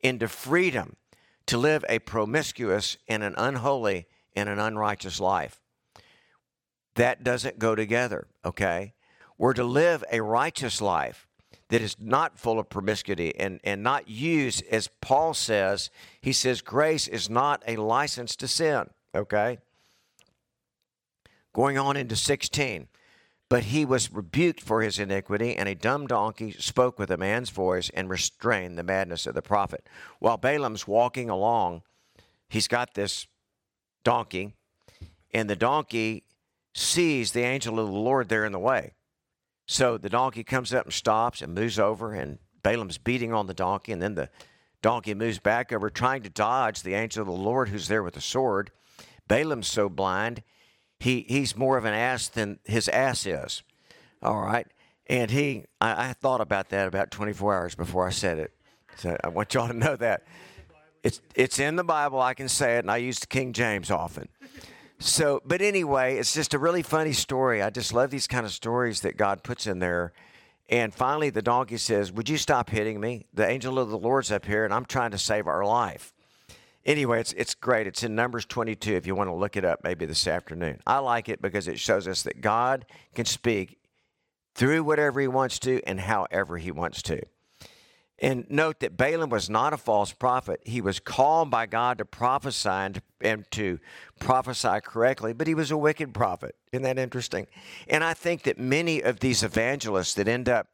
into 0.03 0.27
freedom 0.27 0.97
to 1.47 1.57
live 1.57 1.83
a 1.89 1.99
promiscuous 1.99 2.97
and 3.07 3.23
an 3.23 3.33
unholy 3.37 4.05
and 4.35 4.49
an 4.49 4.59
unrighteous 4.59 5.19
life. 5.19 5.61
That 6.95 7.23
doesn't 7.23 7.57
go 7.57 7.73
together, 7.73 8.27
okay? 8.45 8.93
We're 9.37 9.53
to 9.53 9.63
live 9.63 10.03
a 10.11 10.21
righteous 10.21 10.81
life 10.81 11.27
that 11.73 11.81
is 11.81 11.95
not 11.99 12.37
full 12.37 12.59
of 12.59 12.69
promiscuity 12.69 13.35
and, 13.35 13.59
and 13.63 13.81
not 13.81 14.07
used, 14.07 14.63
as 14.69 14.89
Paul 15.01 15.33
says, 15.33 15.89
he 16.21 16.31
says, 16.31 16.61
grace 16.61 17.07
is 17.07 17.31
not 17.31 17.63
a 17.65 17.77
license 17.77 18.35
to 18.35 18.47
sin, 18.47 18.91
okay? 19.15 19.57
Going 21.51 21.79
on 21.79 21.97
into 21.97 22.15
16. 22.15 22.89
But 23.49 23.63
he 23.63 23.85
was 23.85 24.13
rebuked 24.13 24.61
for 24.61 24.83
his 24.83 24.99
iniquity, 24.99 25.55
and 25.55 25.67
a 25.67 25.73
dumb 25.73 26.05
donkey 26.05 26.51
spoke 26.51 26.99
with 26.99 27.09
a 27.09 27.17
man's 27.17 27.49
voice 27.49 27.89
and 27.95 28.07
restrained 28.07 28.77
the 28.77 28.83
madness 28.83 29.25
of 29.25 29.33
the 29.33 29.41
prophet. 29.41 29.89
While 30.19 30.37
Balaam's 30.37 30.87
walking 30.87 31.31
along, 31.31 31.81
he's 32.47 32.67
got 32.67 32.93
this 32.93 33.25
donkey, 34.03 34.53
and 35.33 35.49
the 35.49 35.55
donkey 35.55 36.21
sees 36.75 37.31
the 37.31 37.41
angel 37.41 37.79
of 37.79 37.87
the 37.87 37.93
Lord 37.93 38.29
there 38.29 38.45
in 38.45 38.51
the 38.51 38.59
way. 38.59 38.93
So 39.73 39.97
the 39.97 40.07
donkey 40.07 40.43
comes 40.43 40.71
up 40.71 40.85
and 40.85 40.93
stops 40.93 41.41
and 41.41 41.55
moves 41.55 41.79
over, 41.79 42.13
and 42.13 42.37
Balaam's 42.61 42.99
beating 42.99 43.33
on 43.33 43.47
the 43.47 43.55
donkey, 43.55 43.91
and 43.91 43.99
then 43.99 44.13
the 44.13 44.29
donkey 44.83 45.15
moves 45.15 45.39
back 45.39 45.73
over, 45.73 45.89
trying 45.89 46.21
to 46.21 46.29
dodge 46.29 46.83
the 46.83 46.93
angel 46.93 47.21
of 47.21 47.27
the 47.27 47.33
Lord 47.33 47.69
who's 47.69 47.87
there 47.87 48.03
with 48.03 48.15
a 48.15 48.21
sword. 48.21 48.69
Balaam's 49.27 49.65
so 49.65 49.89
blind, 49.89 50.43
he, 50.99 51.25
he's 51.27 51.57
more 51.57 51.75
of 51.75 51.85
an 51.85 51.95
ass 51.95 52.27
than 52.27 52.59
his 52.65 52.87
ass 52.87 53.25
is. 53.25 53.63
All 54.21 54.41
right. 54.41 54.67
And 55.07 55.31
he, 55.31 55.65
I, 55.81 56.09
I 56.09 56.13
thought 56.13 56.39
about 56.39 56.69
that 56.69 56.87
about 56.87 57.09
24 57.09 57.55
hours 57.55 57.73
before 57.73 58.05
I 58.05 58.11
said 58.11 58.37
it. 58.37 58.53
So 58.97 59.17
I 59.23 59.29
want 59.29 59.55
y'all 59.55 59.69
to 59.69 59.73
know 59.73 59.95
that. 59.95 60.23
It's, 61.01 61.19
it's 61.33 61.57
in 61.57 61.77
the 61.77 61.83
Bible. 61.83 62.21
I 62.21 62.35
can 62.35 62.47
say 62.47 62.75
it, 62.75 62.81
and 62.81 62.91
I 62.91 62.97
use 62.97 63.17
the 63.17 63.27
King 63.27 63.53
James 63.53 63.89
often. 63.89 64.29
So, 65.05 65.41
but 65.45 65.61
anyway, 65.61 66.15
it's 66.15 66.33
just 66.33 66.53
a 66.53 66.57
really 66.57 66.81
funny 66.81 67.11
story. 67.11 67.61
I 67.61 67.69
just 67.69 67.93
love 67.93 68.09
these 68.09 68.25
kind 68.25 68.45
of 68.45 68.53
stories 68.53 69.01
that 69.01 69.17
God 69.17 69.43
puts 69.43 69.67
in 69.67 69.79
there. 69.79 70.13
And 70.69 70.93
finally, 70.93 71.29
the 71.29 71.41
donkey 71.41 71.75
says, 71.75 72.09
Would 72.13 72.29
you 72.29 72.37
stop 72.37 72.69
hitting 72.69 73.01
me? 73.01 73.25
The 73.33 73.45
angel 73.45 73.79
of 73.79 73.89
the 73.89 73.97
Lord's 73.97 74.31
up 74.31 74.45
here, 74.45 74.63
and 74.63 74.73
I'm 74.73 74.85
trying 74.85 75.11
to 75.11 75.17
save 75.17 75.45
our 75.45 75.65
life. 75.65 76.13
Anyway, 76.85 77.19
it's, 77.19 77.33
it's 77.33 77.53
great. 77.53 77.85
It's 77.85 78.03
in 78.03 78.15
Numbers 78.15 78.45
22 78.45 78.93
if 78.93 79.05
you 79.05 79.13
want 79.13 79.29
to 79.29 79.35
look 79.35 79.57
it 79.57 79.65
up 79.65 79.83
maybe 79.83 80.05
this 80.05 80.25
afternoon. 80.25 80.79
I 80.87 80.99
like 80.99 81.27
it 81.27 81.41
because 81.41 81.67
it 81.67 81.79
shows 81.79 82.07
us 82.07 82.23
that 82.23 82.39
God 82.39 82.85
can 83.13 83.25
speak 83.25 83.79
through 84.55 84.85
whatever 84.85 85.19
He 85.19 85.27
wants 85.27 85.59
to 85.59 85.81
and 85.85 85.99
however 85.99 86.57
He 86.57 86.71
wants 86.71 87.01
to. 87.03 87.21
And 88.19 88.45
note 88.49 88.79
that 88.79 88.95
Balaam 88.95 89.29
was 89.29 89.49
not 89.49 89.73
a 89.73 89.77
false 89.77 90.13
prophet. 90.13 90.61
He 90.63 90.81
was 90.81 90.99
called 90.99 91.49
by 91.49 91.65
God 91.65 91.97
to 91.97 92.05
prophesy 92.05 92.69
and 92.69 92.95
to, 92.95 93.01
and 93.21 93.51
to 93.51 93.79
prophesy 94.19 94.79
correctly, 94.83 95.33
but 95.33 95.47
he 95.47 95.55
was 95.55 95.71
a 95.71 95.77
wicked 95.77 96.13
prophet. 96.13 96.55
Isn't 96.71 96.83
that 96.83 96.99
interesting? 96.99 97.47
And 97.87 98.03
I 98.03 98.13
think 98.13 98.43
that 98.43 98.59
many 98.59 99.01
of 99.01 99.19
these 99.19 99.43
evangelists 99.43 100.13
that 100.13 100.27
end 100.27 100.47
up 100.47 100.67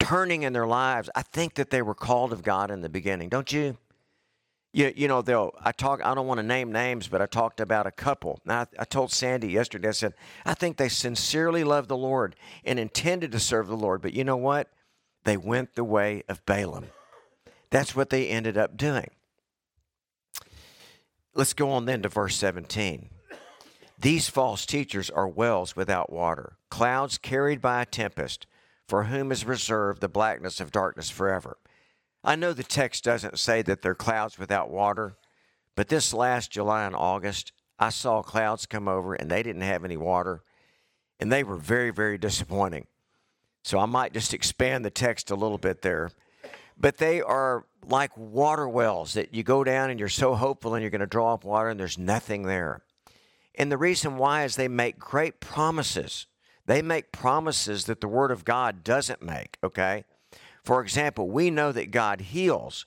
turning 0.00 0.42
in 0.42 0.52
their 0.52 0.66
lives, 0.66 1.10
I 1.14 1.22
think 1.22 1.54
that 1.54 1.70
they 1.70 1.82
were 1.82 1.94
called 1.94 2.32
of 2.32 2.42
God 2.42 2.70
in 2.70 2.80
the 2.80 2.88
beginning, 2.88 3.28
don't 3.28 3.52
you? 3.52 3.76
You, 4.72 4.92
you 4.96 5.06
know, 5.06 5.22
they'll, 5.22 5.52
I 5.62 5.70
talk, 5.70 6.04
I 6.04 6.14
don't 6.14 6.26
want 6.26 6.38
to 6.38 6.46
name 6.46 6.72
names, 6.72 7.06
but 7.06 7.22
I 7.22 7.26
talked 7.26 7.60
about 7.60 7.86
a 7.86 7.92
couple. 7.92 8.40
I, 8.48 8.66
I 8.76 8.84
told 8.84 9.12
Sandy 9.12 9.52
yesterday, 9.52 9.88
I 9.88 9.92
said, 9.92 10.14
I 10.44 10.54
think 10.54 10.78
they 10.78 10.88
sincerely 10.88 11.62
loved 11.62 11.88
the 11.88 11.96
Lord 11.96 12.34
and 12.64 12.80
intended 12.80 13.30
to 13.32 13.38
serve 13.38 13.68
the 13.68 13.76
Lord, 13.76 14.02
but 14.02 14.14
you 14.14 14.24
know 14.24 14.36
what? 14.36 14.68
They 15.24 15.36
went 15.36 15.74
the 15.74 15.84
way 15.84 16.22
of 16.28 16.44
Balaam. 16.46 16.86
That's 17.70 17.96
what 17.96 18.10
they 18.10 18.28
ended 18.28 18.56
up 18.56 18.76
doing. 18.76 19.10
Let's 21.34 21.54
go 21.54 21.70
on 21.70 21.86
then 21.86 22.02
to 22.02 22.08
verse 22.08 22.36
17. 22.36 23.08
These 23.98 24.28
false 24.28 24.66
teachers 24.66 25.10
are 25.10 25.26
wells 25.26 25.74
without 25.74 26.12
water, 26.12 26.56
clouds 26.68 27.18
carried 27.18 27.60
by 27.60 27.82
a 27.82 27.86
tempest, 27.86 28.46
for 28.86 29.04
whom 29.04 29.32
is 29.32 29.44
reserved 29.44 30.00
the 30.00 30.08
blackness 30.08 30.60
of 30.60 30.70
darkness 30.70 31.10
forever. 31.10 31.56
I 32.22 32.36
know 32.36 32.52
the 32.52 32.62
text 32.62 33.04
doesn't 33.04 33.38
say 33.38 33.62
that 33.62 33.82
they're 33.82 33.94
clouds 33.94 34.38
without 34.38 34.70
water, 34.70 35.16
but 35.74 35.88
this 35.88 36.12
last 36.12 36.50
July 36.50 36.84
and 36.84 36.94
August, 36.94 37.52
I 37.78 37.88
saw 37.88 38.22
clouds 38.22 38.66
come 38.66 38.88
over 38.88 39.14
and 39.14 39.30
they 39.30 39.42
didn't 39.42 39.62
have 39.62 39.84
any 39.84 39.96
water, 39.96 40.42
and 41.18 41.32
they 41.32 41.42
were 41.42 41.56
very, 41.56 41.90
very 41.90 42.18
disappointing. 42.18 42.86
So 43.64 43.78
I 43.78 43.86
might 43.86 44.12
just 44.12 44.34
expand 44.34 44.84
the 44.84 44.90
text 44.90 45.30
a 45.30 45.34
little 45.34 45.58
bit 45.58 45.82
there. 45.82 46.10
But 46.78 46.98
they 46.98 47.20
are 47.22 47.64
like 47.88 48.16
water 48.16 48.68
wells 48.68 49.14
that 49.14 49.34
you 49.34 49.42
go 49.42 49.64
down 49.64 49.90
and 49.90 49.98
you're 49.98 50.08
so 50.08 50.34
hopeful 50.34 50.74
and 50.74 50.82
you're 50.82 50.90
going 50.90 51.00
to 51.00 51.06
draw 51.06 51.34
up 51.34 51.44
water 51.44 51.70
and 51.70 51.80
there's 51.80 51.98
nothing 51.98 52.42
there. 52.42 52.82
And 53.54 53.72
the 53.72 53.78
reason 53.78 54.18
why 54.18 54.44
is 54.44 54.56
they 54.56 54.68
make 54.68 54.98
great 54.98 55.40
promises. 55.40 56.26
They 56.66 56.82
make 56.82 57.12
promises 57.12 57.84
that 57.86 58.00
the 58.00 58.08
Word 58.08 58.30
of 58.30 58.44
God 58.44 58.84
doesn't 58.84 59.22
make, 59.22 59.58
okay? 59.62 60.04
For 60.62 60.82
example, 60.82 61.28
we 61.28 61.50
know 61.50 61.72
that 61.72 61.90
God 61.90 62.20
heals, 62.20 62.86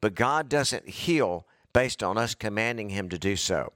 but 0.00 0.14
God 0.14 0.48
doesn't 0.48 0.88
heal 0.88 1.46
based 1.72 2.02
on 2.02 2.18
us 2.18 2.34
commanding 2.34 2.90
Him 2.90 3.08
to 3.10 3.18
do 3.18 3.36
so. 3.36 3.72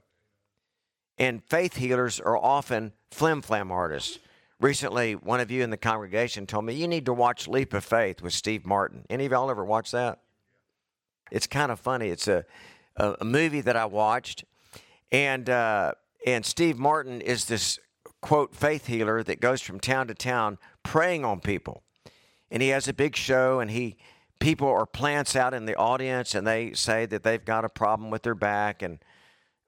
And 1.17 1.43
faith 1.43 1.77
healers 1.77 2.19
are 2.19 2.37
often 2.37 2.91
flim 3.09 3.41
flam 3.41 3.71
artists. 3.71 4.19
Recently, 4.65 5.13
one 5.13 5.39
of 5.39 5.51
you 5.51 5.61
in 5.61 5.69
the 5.69 5.77
congregation 5.77 6.47
told 6.47 6.65
me 6.65 6.73
you 6.73 6.87
need 6.87 7.05
to 7.05 7.13
watch 7.13 7.47
Leap 7.47 7.75
of 7.75 7.85
Faith 7.85 8.23
with 8.23 8.33
Steve 8.33 8.65
Martin. 8.65 9.05
Any 9.11 9.27
of 9.27 9.31
y'all 9.31 9.51
ever 9.51 9.63
watch 9.63 9.91
that? 9.91 10.21
It's 11.29 11.45
kind 11.45 11.71
of 11.71 11.79
funny. 11.79 12.09
It's 12.09 12.27
a, 12.27 12.45
a, 12.95 13.13
a 13.21 13.25
movie 13.25 13.61
that 13.61 13.75
I 13.75 13.85
watched, 13.85 14.43
and 15.11 15.47
uh, 15.51 15.91
and 16.25 16.43
Steve 16.43 16.79
Martin 16.79 17.21
is 17.21 17.45
this 17.45 17.77
quote 18.23 18.55
faith 18.55 18.87
healer 18.87 19.21
that 19.21 19.39
goes 19.39 19.61
from 19.61 19.79
town 19.79 20.07
to 20.07 20.15
town 20.15 20.57
praying 20.81 21.23
on 21.23 21.41
people 21.41 21.83
and 22.49 22.63
he 22.63 22.69
has 22.69 22.87
a 22.87 22.93
big 22.93 23.15
show 23.15 23.59
and 23.59 23.69
he 23.69 23.97
people 24.39 24.67
or 24.67 24.87
plants 24.87 25.35
out 25.35 25.53
in 25.53 25.67
the 25.67 25.75
audience 25.75 26.33
and 26.33 26.47
they 26.47 26.73
say 26.73 27.05
that 27.05 27.21
they've 27.21 27.45
got 27.45 27.63
a 27.63 27.69
problem 27.69 28.09
with 28.09 28.23
their 28.23 28.33
back 28.33 28.81
and 28.81 28.97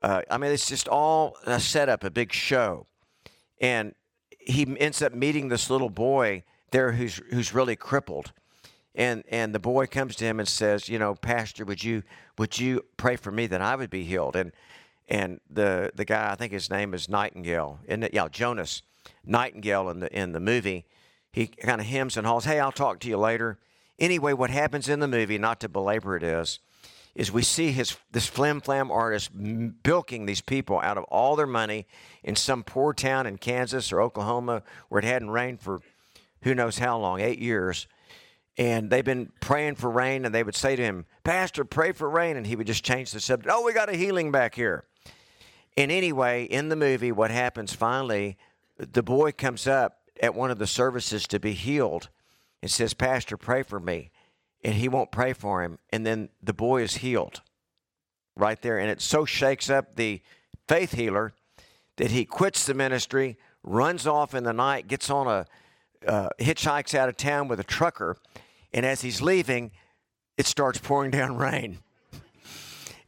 uh, 0.02 0.24
i 0.32 0.40
mean 0.40 0.52
it's 0.52 0.68
just 0.68 0.88
all 0.88 1.38
a 1.46 1.60
setup 1.60 2.04
a 2.04 2.10
big 2.10 2.34
show 2.34 2.88
and 3.62 3.94
he 4.48 4.78
ends 4.80 5.02
up 5.02 5.14
meeting 5.14 5.50
this 5.50 5.70
little 5.70 5.90
boy 5.90 6.44
there 6.72 6.94
who's 6.94 7.22
who's 7.30 7.54
really 7.54 7.76
crippled. 7.76 8.32
And 8.96 9.24
and 9.30 9.54
the 9.54 9.60
boy 9.60 9.88
comes 9.88 10.16
to 10.18 10.26
him 10.26 10.40
and 10.40 10.48
says 10.48 10.90
you 10.90 10.98
know 10.98 11.16
pastor 11.16 11.66
would 11.66 11.84
you 11.84 12.04
would 12.38 12.58
you 12.60 12.86
pray 12.98 13.16
for 13.16 13.32
me 13.32 13.48
that 13.48 13.62
i 13.62 13.76
would 13.76 13.90
be 13.90 14.04
healed? 14.04 14.36
And 14.36 14.52
and 15.08 15.40
the 15.50 15.92
the 15.96 16.06
guy 16.06 16.32
i 16.32 16.36
think 16.36 16.52
his 16.54 16.70
name 16.70 16.94
is 16.94 17.10
nightingale. 17.10 17.80
And 17.88 18.10
yeah 18.12 18.28
jonas 18.30 18.82
nightingale 19.26 19.90
in 19.90 20.00
the 20.00 20.18
in 20.18 20.32
the 20.32 20.40
movie. 20.40 20.86
He 21.32 21.48
kind 21.48 21.80
of 21.80 21.88
hems 21.88 22.18
and 22.18 22.26
haws, 22.26 22.46
hey, 22.46 22.60
I'll 22.60 22.72
talk 22.72 23.00
to 23.02 23.08
you 23.08 23.18
later. 23.18 23.60
Anyway, 24.00 24.34
what 24.34 24.50
happens 24.50 24.90
in 24.90 25.02
the 25.02 25.08
movie, 25.08 25.38
not 25.38 25.60
to 25.60 25.70
belabor 25.70 26.16
it 26.16 26.24
is, 26.24 26.60
is 27.18 27.32
we 27.32 27.42
see 27.42 27.72
his 27.72 27.98
this 28.12 28.28
flim 28.28 28.62
flam 28.62 28.92
artist 28.92 29.32
bilking 29.82 30.28
these 30.28 30.40
people 30.40 30.80
out 30.84 31.00
of 31.00 31.04
all 31.06 31.36
their 31.36 31.48
money 31.48 31.88
in 32.24 32.36
some 32.36 32.64
poor 32.64 32.94
town 32.94 33.26
in 33.26 33.40
Kansas 33.40 33.92
or 33.92 34.00
Oklahoma 34.00 34.62
where 34.88 35.00
it 35.00 35.06
hadn't 35.06 35.32
rained 35.32 35.60
for 35.60 35.82
who 36.44 36.54
knows 36.54 36.78
how 36.78 37.00
long, 37.00 37.20
eight 37.20 37.40
years. 37.40 37.88
And 38.56 38.92
they've 38.92 39.04
been 39.04 39.32
praying 39.40 39.76
for 39.76 39.90
rain, 39.90 40.26
and 40.26 40.34
they 40.34 40.44
would 40.44 40.56
say 40.56 40.76
to 40.76 40.82
him, 40.82 41.06
Pastor, 41.24 41.66
pray 41.66 41.92
for 41.92 42.10
rain. 42.10 42.38
And 42.38 42.46
he 42.46 42.56
would 42.56 42.68
just 42.68 42.84
change 42.84 43.12
the 43.12 43.20
subject. 43.20 43.52
Oh, 43.52 43.64
we 43.64 43.74
got 43.74 43.90
a 43.90 43.98
healing 43.98 44.32
back 44.32 44.56
here. 44.56 44.84
And 45.76 45.92
anyway, 45.92 46.44
in 46.44 46.70
the 46.70 46.76
movie, 46.76 47.12
what 47.12 47.32
happens 47.32 47.74
finally, 47.74 48.38
the 48.78 49.04
boy 49.04 49.32
comes 49.32 49.68
up 49.68 50.00
at 50.22 50.36
one 50.36 50.52
of 50.52 50.60
the 50.60 50.68
services 50.68 51.28
to 51.28 51.40
be 51.40 51.54
healed 51.54 52.10
and 52.62 52.70
says, 52.70 52.94
Pastor, 52.94 53.38
pray 53.38 53.64
for 53.64 53.80
me. 53.80 54.12
And 54.68 54.76
he 54.76 54.90
won't 54.90 55.12
pray 55.12 55.32
for 55.32 55.64
him. 55.64 55.80
And 55.92 56.06
then 56.06 56.28
the 56.44 56.52
boy 56.52 56.82
is 56.82 56.98
healed 56.98 57.40
right 58.36 58.62
there. 58.62 58.78
And 58.78 58.92
it 58.92 59.00
so 59.00 59.24
shakes 59.24 59.70
up 59.70 59.96
the 59.96 60.22
faith 60.68 60.92
healer 60.92 61.32
that 61.96 62.12
he 62.12 62.26
quits 62.26 62.66
the 62.66 62.74
ministry, 62.74 63.38
runs 63.64 64.06
off 64.06 64.36
in 64.36 64.44
the 64.44 64.52
night, 64.52 64.90
gets 64.90 65.10
on 65.10 65.26
a 65.26 65.46
uh, 66.06 66.28
hitchhikes 66.38 66.94
out 66.94 67.08
of 67.08 67.16
town 67.16 67.48
with 67.48 67.62
a 67.62 67.64
trucker. 67.64 68.18
And 68.74 68.86
as 68.86 69.00
he's 69.00 69.22
leaving, 69.22 69.72
it 70.36 70.46
starts 70.46 70.80
pouring 70.80 71.12
down 71.12 71.38
rain. 71.38 71.78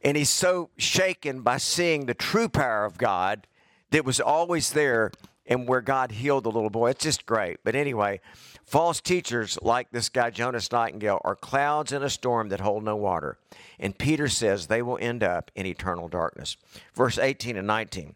and 0.02 0.16
he's 0.16 0.30
so 0.30 0.70
shaken 0.78 1.42
by 1.42 1.58
seeing 1.58 2.06
the 2.06 2.14
true 2.14 2.48
power 2.48 2.86
of 2.86 2.96
God 2.96 3.46
that 3.90 4.06
was 4.06 4.18
always 4.18 4.72
there 4.72 5.12
and 5.50 5.66
where 5.66 5.80
God 5.80 6.12
healed 6.12 6.44
the 6.44 6.50
little 6.50 6.70
boy. 6.70 6.90
It's 6.90 7.04
just 7.04 7.26
great. 7.26 7.58
But 7.64 7.74
anyway, 7.74 8.20
false 8.64 9.00
teachers 9.00 9.58
like 9.60 9.90
this 9.90 10.08
guy, 10.08 10.30
Jonas 10.30 10.70
Nightingale, 10.70 11.20
are 11.24 11.34
clouds 11.34 11.90
in 11.92 12.04
a 12.04 12.08
storm 12.08 12.48
that 12.50 12.60
hold 12.60 12.84
no 12.84 12.94
water. 12.94 13.36
And 13.80 13.98
Peter 13.98 14.28
says 14.28 14.68
they 14.68 14.80
will 14.80 14.98
end 15.00 15.24
up 15.24 15.50
in 15.56 15.66
eternal 15.66 16.06
darkness. 16.06 16.56
Verse 16.94 17.18
18 17.18 17.56
and 17.56 17.66
19. 17.66 18.14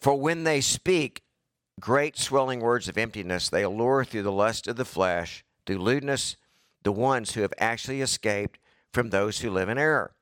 For 0.00 0.14
when 0.14 0.44
they 0.44 0.60
speak 0.60 1.24
great 1.80 2.16
swelling 2.16 2.60
words 2.60 2.88
of 2.88 2.96
emptiness, 2.96 3.48
they 3.48 3.64
allure 3.64 4.04
through 4.04 4.22
the 4.22 4.32
lust 4.32 4.68
of 4.68 4.76
the 4.76 4.84
flesh, 4.84 5.44
through 5.66 5.78
lewdness, 5.78 6.36
the 6.84 6.92
ones 6.92 7.34
who 7.34 7.42
have 7.42 7.52
actually 7.58 8.00
escaped 8.00 8.60
from 8.92 9.10
those 9.10 9.40
who 9.40 9.50
live 9.50 9.68
in 9.68 9.78
error. 9.78 10.12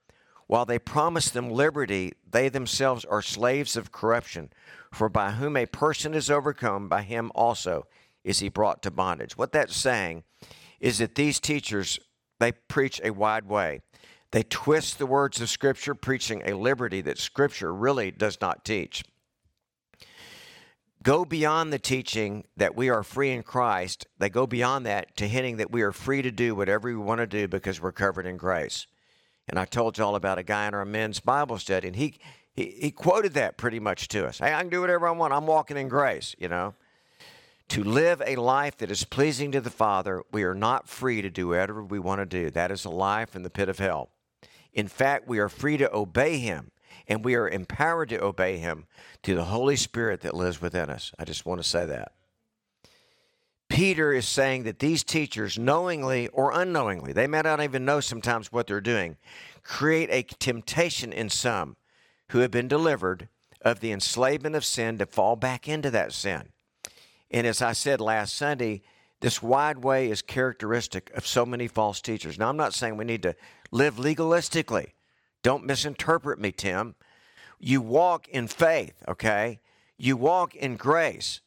While 0.46 0.64
they 0.64 0.78
promise 0.78 1.28
them 1.28 1.50
liberty, 1.50 2.12
they 2.28 2.48
themselves 2.48 3.04
are 3.04 3.22
slaves 3.22 3.76
of 3.76 3.92
corruption. 3.92 4.50
For 4.92 5.08
by 5.08 5.32
whom 5.32 5.56
a 5.56 5.66
person 5.66 6.14
is 6.14 6.30
overcome, 6.30 6.88
by 6.88 7.02
him 7.02 7.32
also 7.34 7.86
is 8.24 8.38
he 8.38 8.48
brought 8.48 8.82
to 8.82 8.90
bondage. 8.90 9.36
What 9.36 9.52
that's 9.52 9.76
saying 9.76 10.24
is 10.80 10.98
that 10.98 11.14
these 11.14 11.40
teachers, 11.40 11.98
they 12.38 12.52
preach 12.52 13.00
a 13.02 13.10
wide 13.10 13.46
way. 13.46 13.80
They 14.30 14.42
twist 14.42 14.98
the 14.98 15.06
words 15.06 15.40
of 15.40 15.48
Scripture, 15.48 15.94
preaching 15.94 16.42
a 16.44 16.56
liberty 16.56 17.00
that 17.02 17.18
Scripture 17.18 17.72
really 17.72 18.10
does 18.10 18.40
not 18.40 18.64
teach. 18.64 19.04
Go 21.02 21.24
beyond 21.24 21.72
the 21.72 21.78
teaching 21.78 22.44
that 22.56 22.74
we 22.74 22.88
are 22.88 23.04
free 23.04 23.30
in 23.30 23.44
Christ. 23.44 24.06
They 24.18 24.28
go 24.28 24.46
beyond 24.46 24.86
that 24.86 25.16
to 25.18 25.28
hinting 25.28 25.58
that 25.58 25.70
we 25.70 25.82
are 25.82 25.92
free 25.92 26.20
to 26.22 26.32
do 26.32 26.54
whatever 26.54 26.88
we 26.88 26.96
want 26.96 27.20
to 27.20 27.26
do 27.26 27.46
because 27.46 27.80
we're 27.80 27.92
covered 27.92 28.26
in 28.26 28.36
grace. 28.36 28.88
And 29.48 29.58
I 29.58 29.64
told 29.64 29.96
you 29.96 30.04
all 30.04 30.16
about 30.16 30.38
a 30.38 30.42
guy 30.42 30.66
in 30.66 30.74
our 30.74 30.84
men's 30.84 31.20
Bible 31.20 31.58
study, 31.58 31.86
and 31.86 31.96
he, 31.96 32.14
he, 32.54 32.76
he 32.80 32.90
quoted 32.90 33.34
that 33.34 33.56
pretty 33.56 33.78
much 33.78 34.08
to 34.08 34.26
us. 34.26 34.38
Hey, 34.38 34.52
I 34.52 34.60
can 34.60 34.70
do 34.70 34.80
whatever 34.80 35.06
I 35.06 35.12
want. 35.12 35.32
I'm 35.32 35.46
walking 35.46 35.76
in 35.76 35.88
grace, 35.88 36.34
you 36.38 36.48
know. 36.48 36.74
To 37.70 37.82
live 37.82 38.22
a 38.24 38.36
life 38.36 38.76
that 38.78 38.90
is 38.90 39.04
pleasing 39.04 39.52
to 39.52 39.60
the 39.60 39.70
Father, 39.70 40.22
we 40.30 40.44
are 40.44 40.54
not 40.54 40.88
free 40.88 41.20
to 41.22 41.30
do 41.30 41.48
whatever 41.48 41.82
we 41.82 41.98
want 41.98 42.20
to 42.20 42.26
do. 42.26 42.50
That 42.50 42.70
is 42.70 42.84
a 42.84 42.90
life 42.90 43.34
in 43.34 43.42
the 43.42 43.50
pit 43.50 43.68
of 43.68 43.78
hell. 43.78 44.10
In 44.72 44.88
fact, 44.88 45.26
we 45.26 45.38
are 45.38 45.48
free 45.48 45.76
to 45.78 45.92
obey 45.94 46.38
Him, 46.38 46.70
and 47.08 47.24
we 47.24 47.34
are 47.34 47.48
empowered 47.48 48.08
to 48.10 48.22
obey 48.22 48.58
Him 48.58 48.86
through 49.22 49.36
the 49.36 49.44
Holy 49.44 49.76
Spirit 49.76 50.20
that 50.20 50.34
lives 50.34 50.60
within 50.60 50.90
us. 50.90 51.12
I 51.18 51.24
just 51.24 51.46
want 51.46 51.60
to 51.60 51.68
say 51.68 51.86
that. 51.86 52.12
Peter 53.68 54.12
is 54.12 54.28
saying 54.28 54.62
that 54.62 54.78
these 54.78 55.02
teachers, 55.02 55.58
knowingly 55.58 56.28
or 56.28 56.52
unknowingly, 56.52 57.12
they 57.12 57.26
may 57.26 57.42
not 57.42 57.60
even 57.60 57.84
know 57.84 58.00
sometimes 58.00 58.52
what 58.52 58.66
they're 58.66 58.80
doing, 58.80 59.16
create 59.62 60.08
a 60.10 60.22
temptation 60.22 61.12
in 61.12 61.28
some 61.28 61.76
who 62.30 62.38
have 62.38 62.50
been 62.50 62.68
delivered 62.68 63.28
of 63.62 63.80
the 63.80 63.92
enslavement 63.92 64.54
of 64.54 64.64
sin 64.64 64.98
to 64.98 65.06
fall 65.06 65.36
back 65.36 65.68
into 65.68 65.90
that 65.90 66.12
sin. 66.12 66.50
And 67.30 67.46
as 67.46 67.60
I 67.60 67.72
said 67.72 68.00
last 68.00 68.36
Sunday, 68.36 68.82
this 69.20 69.42
wide 69.42 69.78
way 69.78 70.10
is 70.10 70.22
characteristic 70.22 71.10
of 71.14 71.26
so 71.26 71.44
many 71.44 71.66
false 71.66 72.00
teachers. 72.00 72.38
Now, 72.38 72.48
I'm 72.48 72.56
not 72.56 72.74
saying 72.74 72.96
we 72.96 73.04
need 73.04 73.22
to 73.22 73.34
live 73.72 73.96
legalistically. 73.96 74.92
Don't 75.42 75.64
misinterpret 75.64 76.38
me, 76.38 76.52
Tim. 76.52 76.94
You 77.58 77.80
walk 77.80 78.28
in 78.28 78.46
faith, 78.46 79.02
okay? 79.08 79.60
You 79.96 80.16
walk 80.16 80.54
in 80.54 80.76
grace. 80.76 81.40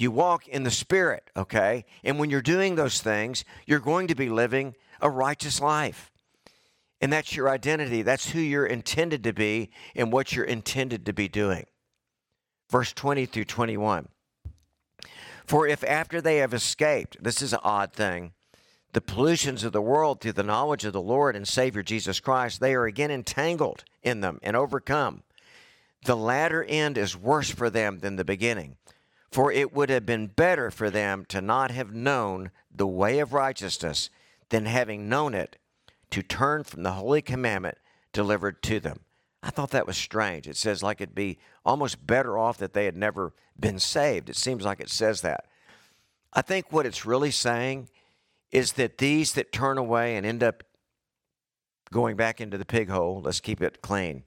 You 0.00 0.10
walk 0.10 0.48
in 0.48 0.62
the 0.62 0.70
Spirit, 0.70 1.30
okay? 1.36 1.84
And 2.02 2.18
when 2.18 2.30
you're 2.30 2.40
doing 2.40 2.74
those 2.74 3.02
things, 3.02 3.44
you're 3.66 3.80
going 3.80 4.08
to 4.08 4.14
be 4.14 4.30
living 4.30 4.74
a 5.02 5.10
righteous 5.10 5.60
life. 5.60 6.10
And 7.02 7.12
that's 7.12 7.36
your 7.36 7.50
identity. 7.50 8.00
That's 8.00 8.30
who 8.30 8.40
you're 8.40 8.64
intended 8.64 9.22
to 9.24 9.34
be 9.34 9.68
and 9.94 10.10
what 10.10 10.32
you're 10.32 10.46
intended 10.46 11.04
to 11.04 11.12
be 11.12 11.28
doing. 11.28 11.66
Verse 12.70 12.94
20 12.94 13.26
through 13.26 13.44
21. 13.44 14.08
For 15.44 15.68
if 15.68 15.84
after 15.84 16.22
they 16.22 16.38
have 16.38 16.54
escaped, 16.54 17.22
this 17.22 17.42
is 17.42 17.52
an 17.52 17.60
odd 17.62 17.92
thing, 17.92 18.32
the 18.94 19.02
pollutions 19.02 19.64
of 19.64 19.72
the 19.72 19.82
world 19.82 20.22
through 20.22 20.32
the 20.32 20.42
knowledge 20.42 20.86
of 20.86 20.94
the 20.94 21.02
Lord 21.02 21.36
and 21.36 21.46
Savior 21.46 21.82
Jesus 21.82 22.20
Christ, 22.20 22.58
they 22.58 22.74
are 22.74 22.86
again 22.86 23.10
entangled 23.10 23.84
in 24.02 24.22
them 24.22 24.38
and 24.42 24.56
overcome. 24.56 25.24
The 26.06 26.16
latter 26.16 26.64
end 26.64 26.96
is 26.96 27.18
worse 27.18 27.50
for 27.50 27.68
them 27.68 27.98
than 27.98 28.16
the 28.16 28.24
beginning. 28.24 28.78
For 29.30 29.52
it 29.52 29.72
would 29.72 29.90
have 29.90 30.04
been 30.04 30.26
better 30.26 30.70
for 30.70 30.90
them 30.90 31.24
to 31.28 31.40
not 31.40 31.70
have 31.70 31.94
known 31.94 32.50
the 32.74 32.86
way 32.86 33.20
of 33.20 33.32
righteousness 33.32 34.10
than 34.48 34.66
having 34.66 35.08
known 35.08 35.34
it 35.34 35.56
to 36.10 36.22
turn 36.22 36.64
from 36.64 36.82
the 36.82 36.92
holy 36.92 37.22
commandment 37.22 37.78
delivered 38.12 38.62
to 38.64 38.80
them. 38.80 39.00
I 39.42 39.50
thought 39.50 39.70
that 39.70 39.86
was 39.86 39.96
strange. 39.96 40.48
It 40.48 40.56
says 40.56 40.82
like 40.82 41.00
it'd 41.00 41.14
be 41.14 41.38
almost 41.64 42.06
better 42.06 42.36
off 42.36 42.58
that 42.58 42.74
they 42.74 42.84
had 42.84 42.96
never 42.96 43.32
been 43.58 43.78
saved. 43.78 44.28
It 44.28 44.36
seems 44.36 44.64
like 44.64 44.80
it 44.80 44.90
says 44.90 45.22
that. 45.22 45.46
I 46.32 46.42
think 46.42 46.72
what 46.72 46.86
it's 46.86 47.06
really 47.06 47.30
saying 47.30 47.88
is 48.50 48.72
that 48.72 48.98
these 48.98 49.32
that 49.34 49.52
turn 49.52 49.78
away 49.78 50.16
and 50.16 50.26
end 50.26 50.42
up 50.42 50.64
going 51.92 52.16
back 52.16 52.40
into 52.40 52.58
the 52.58 52.64
pig 52.64 52.88
hole, 52.88 53.20
let's 53.22 53.40
keep 53.40 53.62
it 53.62 53.82
clean 53.82 54.24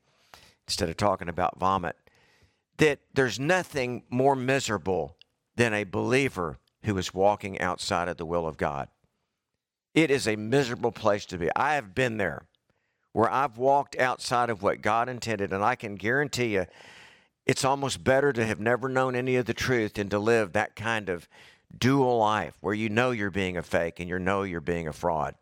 instead 0.68 0.90
of 0.90 0.98
talking 0.98 1.30
about 1.30 1.60
vomit, 1.60 1.96
that 2.78 3.00
there's 3.14 3.40
nothing 3.40 4.04
more 4.10 4.36
miserable 4.36 5.18
than 5.56 5.74
a 5.74 5.84
believer 5.84 6.58
who 6.84 6.98
is 6.98 7.14
walking 7.14 7.60
outside 7.62 8.08
of 8.08 8.18
the 8.18 8.26
will 8.26 8.48
of 8.48 8.58
God. 8.58 8.88
It 9.94 10.10
is 10.10 10.28
a 10.28 10.36
miserable 10.36 10.92
place 10.92 11.26
to 11.28 11.38
be. 11.38 11.50
I 11.56 11.76
have 11.76 11.94
been 11.94 12.18
there 12.18 12.48
where 13.12 13.32
I've 13.32 13.58
walked 13.58 13.96
outside 13.98 14.50
of 14.50 14.64
what 14.64 14.82
God 14.82 15.08
intended, 15.08 15.54
and 15.54 15.64
I 15.64 15.76
can 15.76 15.96
guarantee 15.96 16.56
you 16.56 16.66
it's 17.46 17.66
almost 17.66 18.04
better 18.04 18.34
to 18.34 18.46
have 18.46 18.60
never 18.60 18.90
known 18.90 19.16
any 19.16 19.36
of 19.36 19.46
the 19.46 19.54
truth 19.54 19.94
than 19.94 20.10
to 20.10 20.20
live 20.20 20.54
that 20.54 20.76
kind 20.76 21.10
of 21.10 21.28
dual 21.78 22.18
life 22.18 22.56
where 22.62 22.74
you 22.74 22.90
know 22.90 23.12
you're 23.12 23.32
being 23.32 23.58
a 23.58 23.64
fake 23.64 24.00
and 24.00 24.10
you 24.10 24.18
know 24.18 24.44
you're 24.44 24.62
being 24.62 24.88
a 24.88 24.94
fraud. 24.94 25.36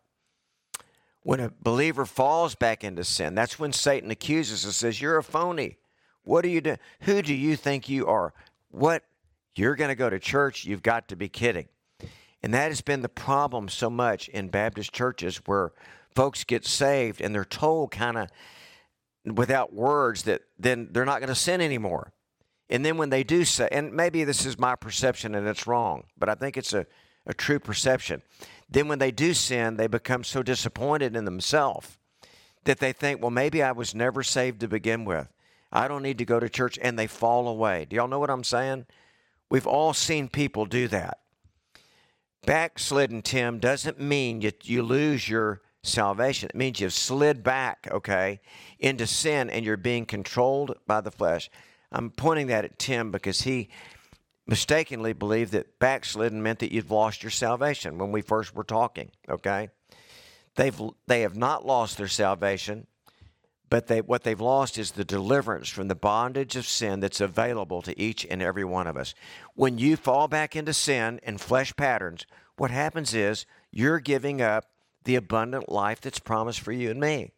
When 1.22 1.38
a 1.40 1.52
believer 1.62 2.04
falls 2.04 2.54
back 2.56 2.82
into 2.82 3.04
sin, 3.04 3.34
that's 3.34 3.58
when 3.58 3.72
Satan 3.72 4.10
accuses 4.10 4.64
and 4.64 4.74
says, 4.74 5.00
You're 5.00 5.18
a 5.18 5.22
phony. 5.22 5.78
What 6.24 6.42
do 6.42 6.48
you 6.48 6.60
do? 6.60 6.76
Who 7.02 7.22
do 7.22 7.34
you 7.34 7.56
think 7.56 7.88
you 7.88 8.06
are? 8.06 8.32
What? 8.70 9.04
You're 9.54 9.76
going 9.76 9.90
to 9.90 9.94
go 9.94 10.08
to 10.08 10.18
church? 10.18 10.64
You've 10.64 10.82
got 10.82 11.08
to 11.08 11.16
be 11.16 11.28
kidding. 11.28 11.68
And 12.42 12.54
that 12.54 12.68
has 12.68 12.80
been 12.80 13.02
the 13.02 13.08
problem 13.08 13.68
so 13.68 13.90
much 13.90 14.28
in 14.28 14.48
Baptist 14.48 14.92
churches 14.92 15.38
where 15.46 15.72
folks 16.14 16.44
get 16.44 16.64
saved 16.64 17.20
and 17.20 17.34
they're 17.34 17.44
told 17.44 17.90
kind 17.90 18.16
of 18.18 18.28
without 19.36 19.72
words 19.72 20.24
that 20.24 20.42
then 20.58 20.88
they're 20.90 21.04
not 21.04 21.20
going 21.20 21.28
to 21.28 21.34
sin 21.34 21.60
anymore. 21.60 22.12
And 22.68 22.84
then 22.84 22.96
when 22.96 23.10
they 23.10 23.22
do 23.22 23.44
say, 23.44 23.68
and 23.70 23.92
maybe 23.92 24.24
this 24.24 24.46
is 24.46 24.58
my 24.58 24.74
perception 24.74 25.34
and 25.34 25.46
it's 25.46 25.66
wrong, 25.66 26.04
but 26.18 26.28
I 26.28 26.34
think 26.34 26.56
it's 26.56 26.72
a, 26.72 26.86
a 27.26 27.34
true 27.34 27.58
perception. 27.58 28.22
Then 28.68 28.88
when 28.88 28.98
they 28.98 29.10
do 29.10 29.34
sin, 29.34 29.76
they 29.76 29.86
become 29.86 30.24
so 30.24 30.42
disappointed 30.42 31.14
in 31.14 31.24
themselves 31.24 31.98
that 32.64 32.78
they 32.78 32.92
think, 32.92 33.20
well, 33.20 33.30
maybe 33.30 33.62
I 33.62 33.72
was 33.72 33.94
never 33.94 34.22
saved 34.22 34.60
to 34.60 34.68
begin 34.68 35.04
with. 35.04 35.28
I 35.72 35.88
don't 35.88 36.02
need 36.02 36.18
to 36.18 36.24
go 36.24 36.38
to 36.38 36.48
church, 36.48 36.78
and 36.82 36.98
they 36.98 37.06
fall 37.06 37.48
away. 37.48 37.86
Do 37.88 37.96
y'all 37.96 38.08
know 38.08 38.18
what 38.18 38.30
I'm 38.30 38.44
saying? 38.44 38.86
We've 39.50 39.66
all 39.66 39.94
seen 39.94 40.28
people 40.28 40.66
do 40.66 40.88
that. 40.88 41.18
Backslidden, 42.44 43.22
Tim, 43.22 43.58
doesn't 43.58 44.00
mean 44.00 44.40
you, 44.40 44.52
you 44.62 44.82
lose 44.82 45.28
your 45.28 45.62
salvation. 45.82 46.48
It 46.50 46.56
means 46.56 46.80
you've 46.80 46.92
slid 46.92 47.42
back, 47.42 47.88
okay, 47.90 48.40
into 48.78 49.06
sin 49.06 49.50
and 49.50 49.64
you're 49.64 49.76
being 49.76 50.06
controlled 50.06 50.76
by 50.86 51.00
the 51.00 51.10
flesh. 51.10 51.50
I'm 51.90 52.10
pointing 52.10 52.48
that 52.48 52.64
at 52.64 52.78
Tim 52.78 53.10
because 53.10 53.42
he 53.42 53.68
mistakenly 54.46 55.12
believed 55.12 55.52
that 55.52 55.78
backslidden 55.78 56.42
meant 56.42 56.58
that 56.60 56.72
you'd 56.72 56.90
lost 56.90 57.22
your 57.22 57.30
salvation 57.30 57.98
when 57.98 58.12
we 58.12 58.22
first 58.22 58.54
were 58.54 58.64
talking, 58.64 59.10
okay? 59.28 59.70
They've 60.56 60.80
they 61.06 61.22
have 61.22 61.36
not 61.36 61.64
lost 61.64 61.96
their 61.96 62.08
salvation, 62.08 62.86
but 63.72 63.86
they 63.86 64.02
what 64.02 64.22
they've 64.22 64.38
lost 64.38 64.76
is 64.76 64.90
the 64.90 65.02
deliverance 65.02 65.70
from 65.70 65.88
the 65.88 65.94
bondage 65.94 66.56
of 66.56 66.66
sin 66.66 67.00
that's 67.00 67.22
available 67.22 67.80
to 67.80 67.98
each 67.98 68.26
and 68.26 68.42
every 68.42 68.66
one 68.66 68.86
of 68.86 68.98
us. 68.98 69.14
When 69.54 69.78
you 69.78 69.96
fall 69.96 70.28
back 70.28 70.54
into 70.54 70.74
sin 70.74 71.18
and 71.22 71.40
flesh 71.40 71.74
patterns, 71.74 72.26
what 72.58 72.70
happens 72.70 73.14
is 73.14 73.46
you're 73.70 73.98
giving 73.98 74.42
up 74.42 74.66
the 75.04 75.16
abundant 75.16 75.70
life 75.70 76.02
that's 76.02 76.18
promised 76.18 76.60
for 76.60 76.70
you 76.70 76.90
and 76.90 77.00
me. 77.00 77.30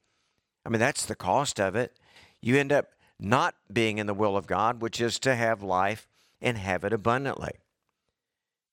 I 0.67 0.71
mean, 0.71 0.81
that's 0.81 1.07
the 1.07 1.15
cost 1.15 1.61
of 1.61 1.77
it. 1.77 1.97
You 2.41 2.57
end 2.57 2.73
up 2.73 2.87
not 3.21 3.55
being 3.73 3.99
in 3.99 4.09
the 4.09 4.13
will 4.13 4.37
of 4.37 4.49
God, 4.49 4.83
which 4.83 5.01
is 5.01 5.21
to 5.21 5.37
have 5.37 5.63
life 5.63 6.09
and 6.43 6.59
have 6.59 6.83
it 6.83 6.93
abundantly. 6.93 7.61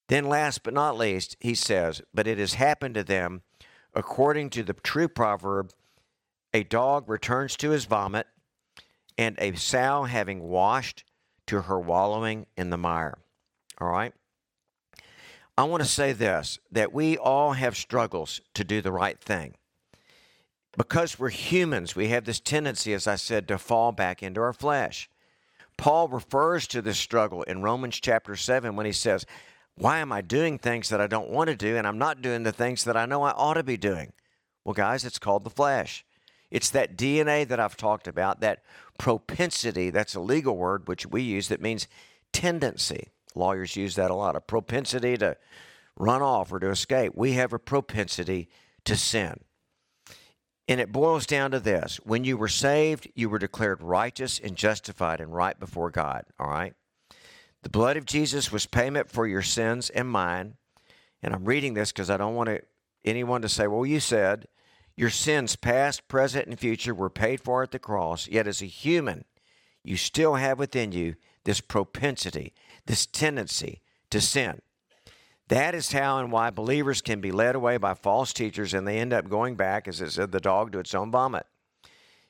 Then, 0.07 0.27
last 0.27 0.63
but 0.63 0.73
not 0.73 0.97
least, 0.97 1.37
he 1.39 1.53
says, 1.53 2.01
But 2.11 2.25
it 2.25 2.39
has 2.39 2.55
happened 2.55 2.95
to 2.95 3.03
them 3.03 3.43
according 3.93 4.49
to 4.49 4.63
the 4.63 4.73
true 4.73 5.07
proverb 5.07 5.71
a 6.53 6.63
dog 6.63 7.09
returns 7.09 7.55
to 7.57 7.69
his 7.71 7.85
vomit, 7.85 8.27
and 9.17 9.35
a 9.39 9.55
sow 9.55 10.03
having 10.03 10.43
washed 10.43 11.03
to 11.47 11.63
her 11.63 11.79
wallowing 11.79 12.45
in 12.57 12.69
the 12.69 12.77
mire. 12.77 13.17
All 13.79 13.89
right? 13.89 14.13
I 15.57 15.63
want 15.63 15.83
to 15.83 15.89
say 15.89 16.13
this 16.13 16.59
that 16.71 16.93
we 16.93 17.17
all 17.17 17.53
have 17.53 17.75
struggles 17.75 18.41
to 18.53 18.63
do 18.63 18.81
the 18.81 18.91
right 18.91 19.19
thing. 19.19 19.55
Because 20.77 21.19
we're 21.19 21.29
humans, 21.29 21.95
we 21.95 22.07
have 22.07 22.23
this 22.23 22.39
tendency, 22.39 22.93
as 22.93 23.05
I 23.05 23.15
said, 23.15 23.47
to 23.49 23.57
fall 23.57 23.91
back 23.91 24.23
into 24.23 24.41
our 24.41 24.53
flesh. 24.53 25.09
Paul 25.77 26.07
refers 26.07 26.67
to 26.67 26.81
this 26.81 26.97
struggle 26.97 27.43
in 27.43 27.61
Romans 27.61 27.99
chapter 27.99 28.35
7 28.35 28.75
when 28.75 28.85
he 28.85 28.91
says, 28.93 29.25
Why 29.75 29.99
am 29.99 30.13
I 30.13 30.21
doing 30.21 30.57
things 30.57 30.89
that 30.89 31.01
I 31.01 31.07
don't 31.07 31.29
want 31.29 31.49
to 31.49 31.55
do, 31.55 31.75
and 31.75 31.85
I'm 31.85 31.97
not 31.97 32.21
doing 32.21 32.43
the 32.43 32.53
things 32.53 32.85
that 32.85 32.95
I 32.95 33.05
know 33.05 33.23
I 33.23 33.31
ought 33.31 33.55
to 33.55 33.63
be 33.63 33.77
doing? 33.77 34.13
Well, 34.63 34.73
guys, 34.73 35.03
it's 35.03 35.19
called 35.19 35.43
the 35.43 35.49
flesh. 35.49 36.05
It's 36.51 36.69
that 36.71 36.97
DNA 36.97 37.47
that 37.47 37.59
I've 37.59 37.77
talked 37.77 38.07
about, 38.07 38.41
that 38.41 38.63
propensity, 38.99 39.89
that's 39.89 40.15
a 40.15 40.19
legal 40.19 40.57
word 40.57 40.87
which 40.87 41.05
we 41.05 41.21
use 41.21 41.47
that 41.47 41.61
means 41.61 41.87
tendency. 42.33 43.07
Lawyers 43.33 43.75
use 43.75 43.95
that 43.95 44.11
a 44.11 44.15
lot 44.15 44.35
a 44.35 44.41
propensity 44.41 45.17
to 45.17 45.37
run 45.97 46.21
off 46.21 46.51
or 46.51 46.59
to 46.59 46.69
escape. 46.69 47.13
We 47.15 47.33
have 47.33 47.53
a 47.53 47.59
propensity 47.59 48.49
to 48.85 48.95
sin. 48.95 49.39
And 50.67 50.79
it 50.79 50.91
boils 50.91 51.25
down 51.25 51.51
to 51.51 51.59
this 51.59 51.97
when 52.03 52.23
you 52.23 52.37
were 52.37 52.47
saved, 52.47 53.09
you 53.15 53.29
were 53.29 53.39
declared 53.39 53.81
righteous 53.81 54.39
and 54.39 54.55
justified 54.55 55.19
and 55.19 55.33
right 55.33 55.59
before 55.59 55.89
God. 55.89 56.25
All 56.39 56.49
right? 56.49 56.73
The 57.63 57.69
blood 57.69 57.97
of 57.97 58.05
Jesus 58.05 58.51
was 58.51 58.65
payment 58.65 59.09
for 59.09 59.27
your 59.27 59.41
sins 59.41 59.89
and 59.89 60.07
mine. 60.07 60.55
And 61.21 61.33
I'm 61.33 61.45
reading 61.45 61.73
this 61.73 61.91
because 61.91 62.09
I 62.09 62.17
don't 62.17 62.35
want 62.35 62.49
to, 62.49 62.61
anyone 63.05 63.41
to 63.41 63.49
say, 63.49 63.67
well, 63.67 63.85
you 63.85 63.99
said 63.99 64.47
your 65.01 65.09
sins, 65.09 65.55
past, 65.55 66.07
present, 66.07 66.45
and 66.45 66.59
future, 66.59 66.93
were 66.93 67.09
paid 67.09 67.41
for 67.41 67.63
at 67.63 67.71
the 67.71 67.79
cross. 67.79 68.27
Yet 68.27 68.45
as 68.45 68.61
a 68.61 68.67
human, 68.67 69.25
you 69.83 69.97
still 69.97 70.35
have 70.35 70.59
within 70.59 70.91
you 70.91 71.15
this 71.43 71.59
propensity, 71.59 72.53
this 72.85 73.07
tendency 73.07 73.81
to 74.11 74.21
sin. 74.21 74.61
That 75.47 75.73
is 75.73 75.91
how 75.91 76.19
and 76.19 76.31
why 76.31 76.51
believers 76.51 77.01
can 77.01 77.19
be 77.19 77.31
led 77.31 77.55
away 77.55 77.77
by 77.77 77.95
false 77.95 78.31
teachers 78.31 78.75
and 78.75 78.87
they 78.87 78.99
end 78.99 79.11
up 79.11 79.27
going 79.27 79.55
back, 79.55 79.87
as 79.87 80.01
it 80.01 80.11
said, 80.11 80.31
the 80.31 80.39
dog 80.39 80.71
to 80.73 80.79
its 80.79 80.93
own 80.93 81.09
vomit. 81.09 81.47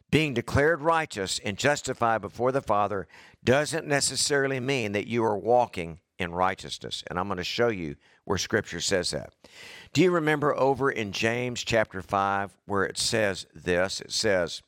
Being 0.09 0.33
declared 0.33 0.81
righteous 0.81 1.39
and 1.43 1.57
justified 1.57 2.21
before 2.21 2.53
the 2.53 2.61
Father 2.61 3.05
doesn't 3.43 3.85
necessarily 3.85 4.61
mean 4.61 4.93
that 4.93 5.07
you 5.07 5.25
are 5.25 5.37
walking 5.37 5.99
in 6.17 6.31
righteousness. 6.31 7.03
And 7.09 7.19
I'm 7.19 7.27
going 7.27 7.37
to 7.37 7.43
show 7.43 7.67
you 7.67 7.97
where 8.31 8.37
Scripture 8.37 8.79
says 8.79 9.11
that. 9.11 9.33
Do 9.91 10.01
you 10.01 10.09
remember 10.09 10.57
over 10.57 10.89
in 10.89 11.11
James 11.11 11.65
chapter 11.65 12.01
5 12.01 12.55
where 12.65 12.85
it 12.85 12.97
says 12.97 13.45
this? 13.53 13.99
It 13.99 14.13
says, 14.13 14.61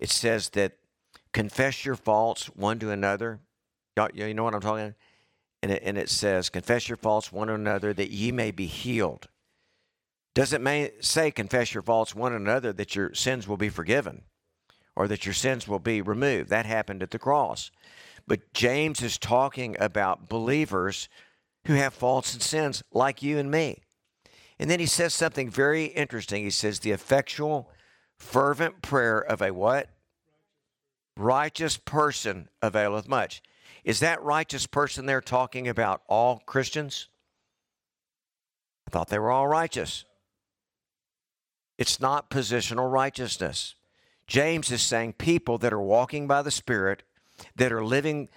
it 0.00 0.10
says 0.10 0.48
that 0.48 0.72
confess 1.32 1.84
your 1.84 1.94
faults 1.94 2.46
one 2.46 2.80
to 2.80 2.90
another. 2.90 3.38
You 4.12 4.34
know 4.34 4.42
what 4.42 4.56
I'm 4.56 4.60
talking 4.60 4.86
about? 4.86 4.94
and 5.62 5.70
it, 5.70 5.82
and 5.84 5.96
it 5.96 6.08
says, 6.08 6.50
Confess 6.50 6.88
your 6.88 6.96
faults 6.96 7.30
one 7.30 7.46
to 7.46 7.54
another 7.54 7.94
that 7.94 8.10
ye 8.10 8.32
may 8.32 8.50
be 8.50 8.66
healed. 8.66 9.28
Doesn't 10.34 10.92
say, 11.00 11.30
Confess 11.30 11.72
your 11.72 11.84
faults 11.84 12.12
one 12.12 12.32
to 12.32 12.38
another 12.38 12.72
that 12.72 12.96
your 12.96 13.14
sins 13.14 13.46
will 13.46 13.56
be 13.56 13.68
forgiven 13.68 14.22
or 14.96 15.06
that 15.06 15.24
your 15.24 15.32
sins 15.32 15.68
will 15.68 15.78
be 15.78 16.02
removed. 16.02 16.50
That 16.50 16.66
happened 16.66 17.04
at 17.04 17.12
the 17.12 17.20
cross. 17.20 17.70
But 18.26 18.52
James 18.52 19.00
is 19.00 19.16
talking 19.16 19.76
about 19.78 20.28
believers 20.28 21.08
who 21.66 21.74
have 21.74 21.94
faults 21.94 22.32
and 22.32 22.42
sins 22.42 22.82
like 22.92 23.22
you 23.22 23.38
and 23.38 23.50
me. 23.50 23.82
And 24.58 24.70
then 24.70 24.80
he 24.80 24.86
says 24.86 25.14
something 25.14 25.48
very 25.48 25.86
interesting. 25.86 26.44
He 26.44 26.50
says, 26.50 26.80
The 26.80 26.90
effectual, 26.90 27.70
fervent 28.18 28.82
prayer 28.82 29.18
of 29.18 29.40
a 29.40 29.52
what? 29.52 29.88
Righteous 31.16 31.76
person 31.76 32.48
availeth 32.62 33.08
much. 33.08 33.42
Is 33.84 34.00
that 34.00 34.22
righteous 34.22 34.66
person 34.66 35.06
there 35.06 35.20
talking 35.20 35.68
about 35.68 36.02
all 36.08 36.42
Christians? 36.46 37.08
I 38.86 38.90
thought 38.90 39.08
they 39.08 39.18
were 39.18 39.30
all 39.30 39.48
righteous. 39.48 40.04
It's 41.78 42.00
not 42.00 42.30
positional 42.30 42.92
righteousness. 42.92 43.74
James 44.26 44.70
is 44.70 44.82
saying 44.82 45.14
people 45.14 45.58
that 45.58 45.72
are 45.72 45.80
walking 45.80 46.26
by 46.26 46.42
the 46.42 46.50
Spirit, 46.50 47.02
that 47.56 47.72
are 47.72 47.84
living 47.84 48.28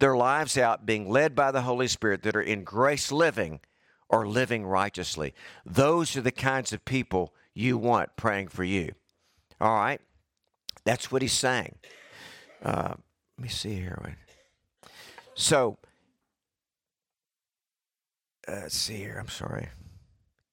their 0.00 0.16
lives 0.16 0.58
out, 0.58 0.86
being 0.86 1.08
led 1.08 1.34
by 1.34 1.50
the 1.50 1.62
Holy 1.62 1.88
Spirit, 1.88 2.22
that 2.22 2.36
are 2.36 2.42
in 2.42 2.64
grace 2.64 3.12
living, 3.12 3.60
or 4.08 4.26
living 4.26 4.66
righteously. 4.66 5.34
Those 5.64 6.16
are 6.16 6.20
the 6.20 6.32
kinds 6.32 6.72
of 6.72 6.84
people 6.84 7.32
you 7.54 7.78
want 7.78 8.16
praying 8.16 8.48
for 8.48 8.64
you. 8.64 8.92
All 9.60 9.74
right? 9.74 10.00
That's 10.84 11.12
what 11.12 11.22
he's 11.22 11.32
saying. 11.32 11.76
Uh, 12.62 12.94
let 13.38 13.42
me 13.42 13.48
see 13.48 13.74
here. 13.74 14.16
So, 15.34 15.78
uh, 18.48 18.52
let's 18.62 18.76
see 18.76 18.96
here. 18.96 19.16
I'm 19.20 19.28
sorry. 19.28 19.68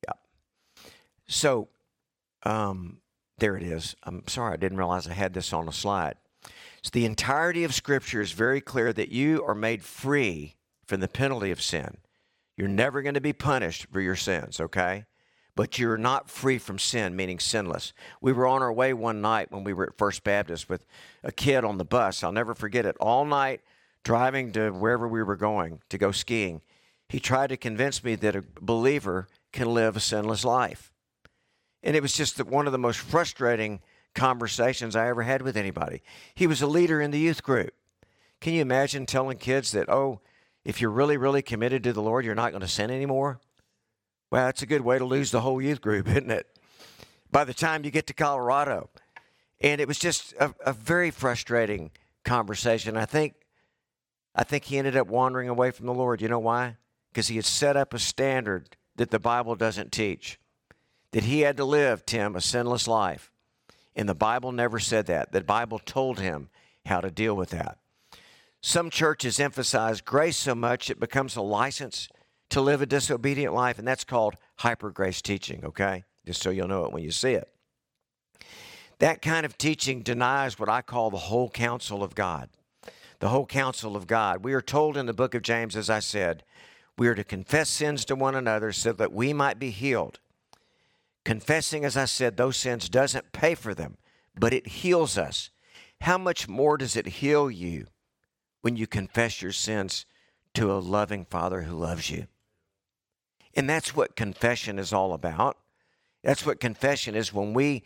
Yep. 0.08 0.20
So, 1.28 1.70
um, 2.44 3.00
there 3.38 3.58
it 3.58 3.64
is. 3.64 3.96
I'm 4.04 4.28
sorry, 4.28 4.54
I 4.54 4.58
didn't 4.58 4.78
realize 4.78 5.08
I 5.08 5.14
had 5.14 5.34
this 5.34 5.54
on 5.54 5.68
a 5.68 5.74
slide. 5.74 6.16
So, 6.84 6.90
the 6.94 7.06
entirety 7.06 7.64
of 7.64 7.74
Scripture 7.74 8.22
is 8.22 8.32
very 8.32 8.62
clear 8.62 8.94
that 8.94 9.10
you 9.10 9.44
are 9.46 9.56
made 9.56 9.84
free 9.84 10.56
from 10.86 11.00
the 11.00 11.08
penalty 11.08 11.52
of 11.52 11.62
sin. 11.62 11.98
You're 12.56 12.68
never 12.68 13.02
going 13.02 13.16
to 13.16 13.22
be 13.22 13.34
punished 13.34 13.88
for 13.92 14.02
your 14.02 14.16
sins, 14.16 14.60
okay? 14.60 15.06
But 15.56 15.78
you're 15.80 15.98
not 15.98 16.30
free 16.30 16.58
from 16.58 16.80
sin, 16.80 17.16
meaning 17.16 17.40
sinless. 17.40 17.94
We 18.22 18.32
were 18.32 18.48
on 18.48 18.62
our 18.62 18.74
way 18.74 18.94
one 18.94 19.22
night 19.22 19.52
when 19.52 19.64
we 19.64 19.74
were 19.74 19.88
at 19.88 19.98
First 19.98 20.24
Baptist 20.24 20.70
with 20.70 20.86
a 21.24 21.32
kid 21.32 21.64
on 21.64 21.78
the 21.78 21.86
bus. 21.86 22.24
I'll 22.24 22.32
never 22.32 22.56
forget 22.56 22.86
it. 22.86 22.96
All 23.00 23.26
night, 23.26 23.62
driving 24.04 24.52
to 24.54 24.72
wherever 24.72 25.08
we 25.08 25.24
were 25.24 25.36
going 25.36 25.82
to 25.90 25.98
go 25.98 26.12
skiing, 26.12 26.62
he 27.10 27.20
tried 27.20 27.48
to 27.48 27.58
convince 27.58 28.04
me 28.04 28.16
that 28.16 28.36
a 28.36 28.44
believer 28.62 29.28
can 29.52 29.74
live 29.74 29.96
a 29.96 30.00
sinless 30.00 30.44
life. 30.44 30.92
And 31.84 31.96
it 31.96 32.02
was 32.02 32.14
just 32.14 32.44
one 32.44 32.66
of 32.66 32.72
the 32.72 32.78
most 32.78 33.00
frustrating 33.00 33.82
conversations 34.16 34.96
I 34.96 35.08
ever 35.08 35.24
had 35.24 35.42
with 35.42 35.58
anybody. 35.58 36.02
He 36.36 36.48
was 36.48 36.62
a 36.62 36.68
leader 36.68 37.02
in 37.02 37.12
the 37.12 37.20
youth 37.20 37.44
group. 37.44 37.74
Can 38.40 38.54
you 38.54 38.62
imagine 38.62 39.06
telling 39.06 39.38
kids 39.38 39.72
that, 39.72 39.90
oh, 39.90 40.22
if 40.64 40.82
you're 40.82 40.92
really, 40.92 41.18
really 41.18 41.42
committed 41.42 41.84
to 41.84 41.94
the 41.94 42.02
Lord, 42.02 42.26
you're 42.26 42.36
not 42.36 42.52
going 42.52 42.62
to 42.62 42.68
sin 42.68 42.92
anymore? 42.92 43.40
Well, 44.30 44.46
that's 44.46 44.62
a 44.62 44.68
good 44.68 44.82
way 44.82 44.98
to 44.98 45.06
lose 45.06 45.32
the 45.32 45.42
whole 45.42 45.62
youth 45.62 45.82
group, 45.82 46.08
isn't 46.10 46.32
it? 46.32 46.48
By 47.32 47.44
the 47.44 47.54
time 47.54 47.86
you 47.86 47.92
get 47.92 48.08
to 48.08 48.14
Colorado. 48.14 48.90
And 49.60 49.82
it 49.82 49.88
was 49.88 49.98
just 49.98 50.34
a, 50.34 50.54
a 50.66 50.74
very 50.74 51.12
frustrating 51.12 51.92
conversation. 52.24 52.96
I 52.98 53.06
think 53.06 53.34
I 54.36 54.44
think 54.44 54.66
he 54.66 54.78
ended 54.78 54.96
up 54.96 55.08
wandering 55.08 55.50
away 55.50 55.72
from 55.72 55.88
the 55.88 55.94
Lord. 55.94 56.22
You 56.22 56.28
know 56.28 56.38
why? 56.38 56.78
Because 57.12 57.28
he 57.28 57.38
had 57.38 57.46
set 57.46 57.76
up 57.76 57.94
a 57.94 58.00
standard 58.00 58.78
that 58.96 59.10
the 59.10 59.20
Bible 59.20 59.56
doesn't 59.56 59.92
teach. 59.92 60.40
That 61.12 61.24
he 61.24 61.42
had 61.42 61.58
to 61.58 61.66
live, 61.66 62.06
Tim, 62.06 62.36
a 62.36 62.42
sinless 62.42 62.88
life. 62.88 63.32
And 63.98 64.08
the 64.08 64.16
Bible 64.16 64.52
never 64.52 64.80
said 64.80 65.08
that. 65.08 65.32
The 65.32 65.42
Bible 65.42 65.80
told 65.80 66.20
him 66.20 66.50
how 66.86 67.02
to 67.02 67.10
deal 67.10 67.36
with 67.36 67.50
that. 67.50 67.80
Some 68.62 68.90
churches 68.92 69.40
emphasize 69.40 70.02
grace 70.02 70.38
so 70.38 70.54
much 70.54 70.90
it 70.90 71.00
becomes 71.00 71.36
a 71.36 71.42
license 71.42 72.08
to 72.50 72.62
live 72.62 72.82
a 72.82 72.86
disobedient 72.86 73.54
life, 73.54 73.80
and 73.80 73.88
that's 73.88 74.04
called 74.04 74.36
hyper 74.58 74.92
grace 74.92 75.22
teaching, 75.22 75.66
okay? 75.66 76.04
Just 76.26 76.42
so 76.42 76.52
you'll 76.52 76.68
know 76.68 76.86
it 76.86 76.94
when 76.94 77.04
you 77.04 77.12
see 77.12 77.34
it. 77.34 77.50
That 79.00 79.22
kind 79.22 79.46
of 79.46 79.58
teaching 79.58 80.02
denies 80.02 80.58
what 80.58 80.70
I 80.70 80.82
call 80.82 81.10
the 81.10 81.18
whole 81.18 81.50
counsel 81.50 82.04
of 82.04 82.16
God. 82.16 82.50
The 83.20 83.30
whole 83.30 83.46
counsel 83.46 83.96
of 83.96 84.08
God. 84.08 84.44
We 84.44 84.54
are 84.54 84.62
told 84.62 84.96
in 84.96 85.08
the 85.08 85.14
book 85.14 85.34
of 85.34 85.42
James, 85.42 85.76
as 85.76 85.90
I 85.90 86.00
said, 86.00 86.44
we 86.98 87.08
are 87.08 87.16
to 87.16 87.24
confess 87.24 87.70
sins 87.70 88.06
to 88.06 88.16
one 88.16 88.36
another 88.36 88.72
so 88.72 88.94
that 88.94 89.12
we 89.12 89.34
might 89.34 89.60
be 89.60 89.72
healed. 89.72 90.20
Confessing, 91.28 91.84
as 91.84 91.98
I 91.98 92.06
said, 92.06 92.38
those 92.38 92.56
sins 92.56 92.88
doesn't 92.88 93.34
pay 93.34 93.54
for 93.54 93.74
them, 93.74 93.98
but 94.40 94.54
it 94.54 94.66
heals 94.66 95.18
us. 95.18 95.50
How 96.00 96.18
much 96.18 96.48
more 96.48 96.78
does 96.78 96.96
it 96.96 97.06
heal 97.20 97.52
you 97.52 97.88
when 98.62 98.78
you 98.78 98.88
confess 98.88 99.42
your 99.42 99.52
sins 99.52 100.06
to 100.54 100.72
a 100.72 100.80
loving 100.80 101.26
Father 101.26 101.64
who 101.64 101.76
loves 101.76 102.10
you? 102.10 102.28
And 103.54 103.70
that's 103.70 103.94
what 103.94 104.16
confession 104.16 104.80
is 104.80 104.94
all 104.94 105.12
about. 105.12 105.58
That's 106.24 106.46
what 106.46 106.62
confession 106.62 107.14
is 107.14 107.34
when 107.34 107.54
we 107.54 107.84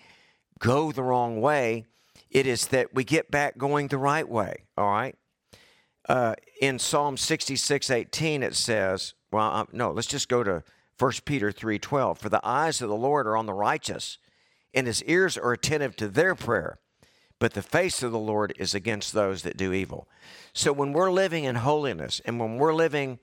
go 0.59 0.91
the 0.91 1.01
wrong 1.01 1.41
way, 1.41 1.85
it 2.29 2.45
is 2.45 2.67
that 2.67 2.93
we 2.93 3.03
get 3.03 3.31
back 3.31 3.57
going 3.57 3.87
the 3.87 3.97
right 3.97 4.29
way, 4.29 4.65
all 4.77 4.91
right? 4.91 5.15
Uh, 6.07 6.35
in 6.61 6.77
Psalm 6.77 7.17
66 7.17 7.89
18, 7.89 8.43
it 8.43 8.53
says, 8.53 9.15
well, 9.31 9.51
um, 9.51 9.67
no, 9.71 9.89
let's 9.89 10.05
just 10.05 10.29
go 10.29 10.43
to 10.43 10.63
1 10.97 11.11
Peter 11.25 11.51
3:12 11.51 12.17
For 12.17 12.29
the 12.29 12.45
eyes 12.45 12.81
of 12.81 12.89
the 12.89 12.95
Lord 12.95 13.27
are 13.27 13.37
on 13.37 13.45
the 13.45 13.53
righteous, 13.53 14.17
and 14.73 14.87
his 14.87 15.03
ears 15.03 15.37
are 15.37 15.53
attentive 15.53 15.95
to 15.97 16.07
their 16.07 16.35
prayer, 16.35 16.79
but 17.39 17.53
the 17.53 17.61
face 17.61 18.03
of 18.03 18.11
the 18.11 18.19
Lord 18.19 18.53
is 18.57 18.73
against 18.73 19.13
those 19.13 19.41
that 19.43 19.57
do 19.57 19.73
evil. 19.73 20.07
So 20.53 20.71
when 20.71 20.93
we're 20.93 21.11
living 21.11 21.43
in 21.43 21.55
holiness 21.55 22.21
and 22.25 22.39
when 22.39 22.57
we're 22.57 22.73
living 22.73 23.19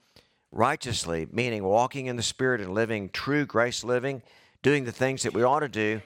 righteously, 0.50 1.26
meaning 1.30 1.62
walking 1.62 2.06
in 2.06 2.16
the 2.16 2.22
Spirit 2.22 2.60
and 2.60 2.74
living 2.74 3.10
true 3.10 3.46
grace 3.46 3.84
living, 3.84 4.22
doing 4.62 4.84
the 4.84 4.92
things 4.92 5.22
that 5.22 5.34
we 5.34 5.42
ought 5.42 5.60
to 5.60 5.68
do, 5.68 6.00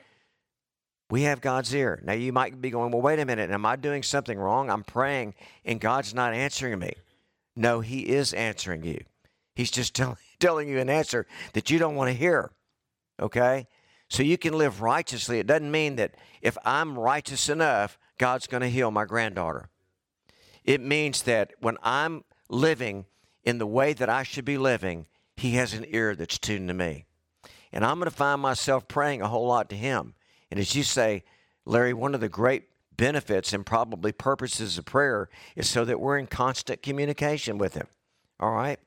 we 1.10 1.22
have 1.22 1.40
God's 1.40 1.74
ear. 1.74 2.00
Now, 2.04 2.14
you 2.14 2.32
might 2.32 2.60
be 2.60 2.70
going, 2.70 2.90
well, 2.90 3.02
wait 3.02 3.18
a 3.18 3.26
minute, 3.26 3.50
am 3.50 3.66
I 3.66 3.76
doing 3.76 4.02
something 4.02 4.38
wrong? 4.38 4.70
I'm 4.70 4.82
praying 4.82 5.34
and 5.64 5.80
God's 5.80 6.14
not 6.14 6.32
answering 6.32 6.78
me. 6.78 6.94
No, 7.54 7.80
He 7.80 8.08
is 8.08 8.32
answering 8.32 8.82
you. 8.82 9.04
He's 9.54 9.70
just 9.70 9.94
tell, 9.96 10.16
telling 10.42 10.68
you 10.68 10.78
an 10.78 10.90
answer 10.90 11.26
that 11.54 11.70
you 11.70 11.78
don't 11.78 11.94
want 11.94 12.10
to 12.10 12.16
hear. 12.16 12.50
Okay? 13.20 13.66
So 14.08 14.22
you 14.22 14.36
can 14.36 14.58
live 14.58 14.82
righteously. 14.82 15.38
It 15.38 15.46
doesn't 15.46 15.70
mean 15.70 15.96
that 15.96 16.16
if 16.42 16.58
I'm 16.64 16.98
righteous 16.98 17.48
enough, 17.48 17.98
God's 18.18 18.46
going 18.46 18.60
to 18.60 18.68
heal 18.68 18.90
my 18.90 19.06
granddaughter. 19.06 19.70
It 20.64 20.80
means 20.80 21.22
that 21.22 21.52
when 21.60 21.78
I'm 21.82 22.24
living 22.50 23.06
in 23.44 23.58
the 23.58 23.66
way 23.66 23.92
that 23.94 24.10
I 24.10 24.22
should 24.22 24.44
be 24.44 24.58
living, 24.58 25.06
He 25.36 25.52
has 25.52 25.72
an 25.72 25.86
ear 25.88 26.14
that's 26.14 26.38
tuned 26.38 26.68
to 26.68 26.74
me. 26.74 27.06
And 27.72 27.84
I'm 27.84 27.98
going 27.98 28.10
to 28.10 28.14
find 28.14 28.40
myself 28.42 28.86
praying 28.86 29.22
a 29.22 29.28
whole 29.28 29.46
lot 29.46 29.70
to 29.70 29.76
Him. 29.76 30.14
And 30.50 30.60
as 30.60 30.74
you 30.74 30.82
say, 30.82 31.24
Larry, 31.64 31.94
one 31.94 32.14
of 32.14 32.20
the 32.20 32.28
great 32.28 32.64
benefits 32.96 33.52
and 33.52 33.64
probably 33.64 34.12
purposes 34.12 34.76
of 34.76 34.84
prayer 34.84 35.30
is 35.56 35.70
so 35.70 35.84
that 35.84 36.00
we're 36.00 36.18
in 36.18 36.26
constant 36.26 36.82
communication 36.82 37.56
with 37.56 37.74
Him. 37.74 37.86
All 38.38 38.52
right? 38.52 38.78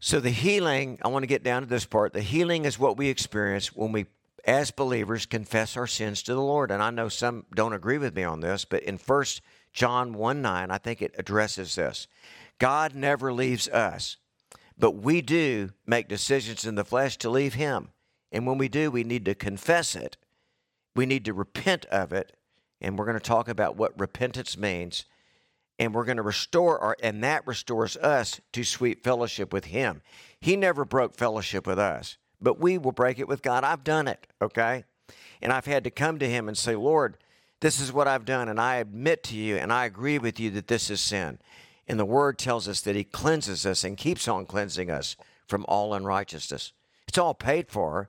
So, 0.00 0.20
the 0.20 0.30
healing, 0.30 0.98
I 1.02 1.08
want 1.08 1.24
to 1.24 1.28
get 1.28 1.42
down 1.42 1.62
to 1.62 1.68
this 1.68 1.84
part. 1.84 2.12
The 2.12 2.22
healing 2.22 2.64
is 2.64 2.78
what 2.78 2.96
we 2.96 3.08
experience 3.08 3.74
when 3.74 3.90
we, 3.90 4.06
as 4.44 4.70
believers, 4.70 5.26
confess 5.26 5.76
our 5.76 5.88
sins 5.88 6.22
to 6.22 6.34
the 6.34 6.40
Lord. 6.40 6.70
And 6.70 6.80
I 6.80 6.90
know 6.90 7.08
some 7.08 7.46
don't 7.52 7.72
agree 7.72 7.98
with 7.98 8.14
me 8.14 8.22
on 8.22 8.38
this, 8.38 8.64
but 8.64 8.84
in 8.84 8.96
First 8.96 9.40
John 9.72 10.12
1 10.12 10.40
9, 10.40 10.70
I 10.70 10.78
think 10.78 11.02
it 11.02 11.16
addresses 11.18 11.74
this. 11.74 12.06
God 12.60 12.94
never 12.94 13.32
leaves 13.32 13.68
us, 13.68 14.18
but 14.78 14.92
we 14.92 15.20
do 15.20 15.70
make 15.84 16.06
decisions 16.06 16.64
in 16.64 16.76
the 16.76 16.84
flesh 16.84 17.16
to 17.18 17.30
leave 17.30 17.54
Him. 17.54 17.88
And 18.30 18.46
when 18.46 18.58
we 18.58 18.68
do, 18.68 18.92
we 18.92 19.02
need 19.02 19.24
to 19.24 19.34
confess 19.34 19.96
it, 19.96 20.16
we 20.94 21.06
need 21.06 21.24
to 21.24 21.32
repent 21.32 21.86
of 21.86 22.12
it, 22.12 22.36
and 22.80 22.96
we're 22.96 23.04
going 23.04 23.18
to 23.18 23.20
talk 23.20 23.48
about 23.48 23.76
what 23.76 23.98
repentance 23.98 24.56
means. 24.56 25.06
And 25.78 25.94
we're 25.94 26.04
going 26.04 26.16
to 26.16 26.22
restore 26.22 26.78
our, 26.78 26.96
and 27.02 27.22
that 27.22 27.46
restores 27.46 27.96
us 27.96 28.40
to 28.52 28.64
sweet 28.64 29.04
fellowship 29.04 29.52
with 29.52 29.66
Him. 29.66 30.02
He 30.40 30.56
never 30.56 30.84
broke 30.84 31.14
fellowship 31.14 31.66
with 31.66 31.78
us, 31.78 32.16
but 32.40 32.60
we 32.60 32.78
will 32.78 32.92
break 32.92 33.18
it 33.18 33.28
with 33.28 33.42
God. 33.42 33.64
I've 33.64 33.84
done 33.84 34.08
it, 34.08 34.26
okay? 34.42 34.84
And 35.40 35.52
I've 35.52 35.66
had 35.66 35.84
to 35.84 35.90
come 35.90 36.18
to 36.18 36.28
Him 36.28 36.48
and 36.48 36.58
say, 36.58 36.74
Lord, 36.74 37.16
this 37.60 37.80
is 37.80 37.92
what 37.92 38.08
I've 38.08 38.24
done, 38.24 38.48
and 38.48 38.60
I 38.60 38.76
admit 38.76 39.22
to 39.24 39.36
you, 39.36 39.56
and 39.56 39.72
I 39.72 39.84
agree 39.84 40.18
with 40.18 40.38
you 40.38 40.50
that 40.50 40.68
this 40.68 40.90
is 40.90 41.00
sin. 41.00 41.38
And 41.88 41.98
the 41.98 42.04
word 42.04 42.38
tells 42.38 42.68
us 42.68 42.80
that 42.82 42.96
He 42.96 43.04
cleanses 43.04 43.64
us 43.64 43.82
and 43.82 43.96
keeps 43.96 44.28
on 44.28 44.46
cleansing 44.46 44.90
us 44.90 45.16
from 45.46 45.64
all 45.66 45.94
unrighteousness. 45.94 46.72
It's 47.08 47.18
all 47.18 47.34
paid 47.34 47.68
for, 47.68 48.08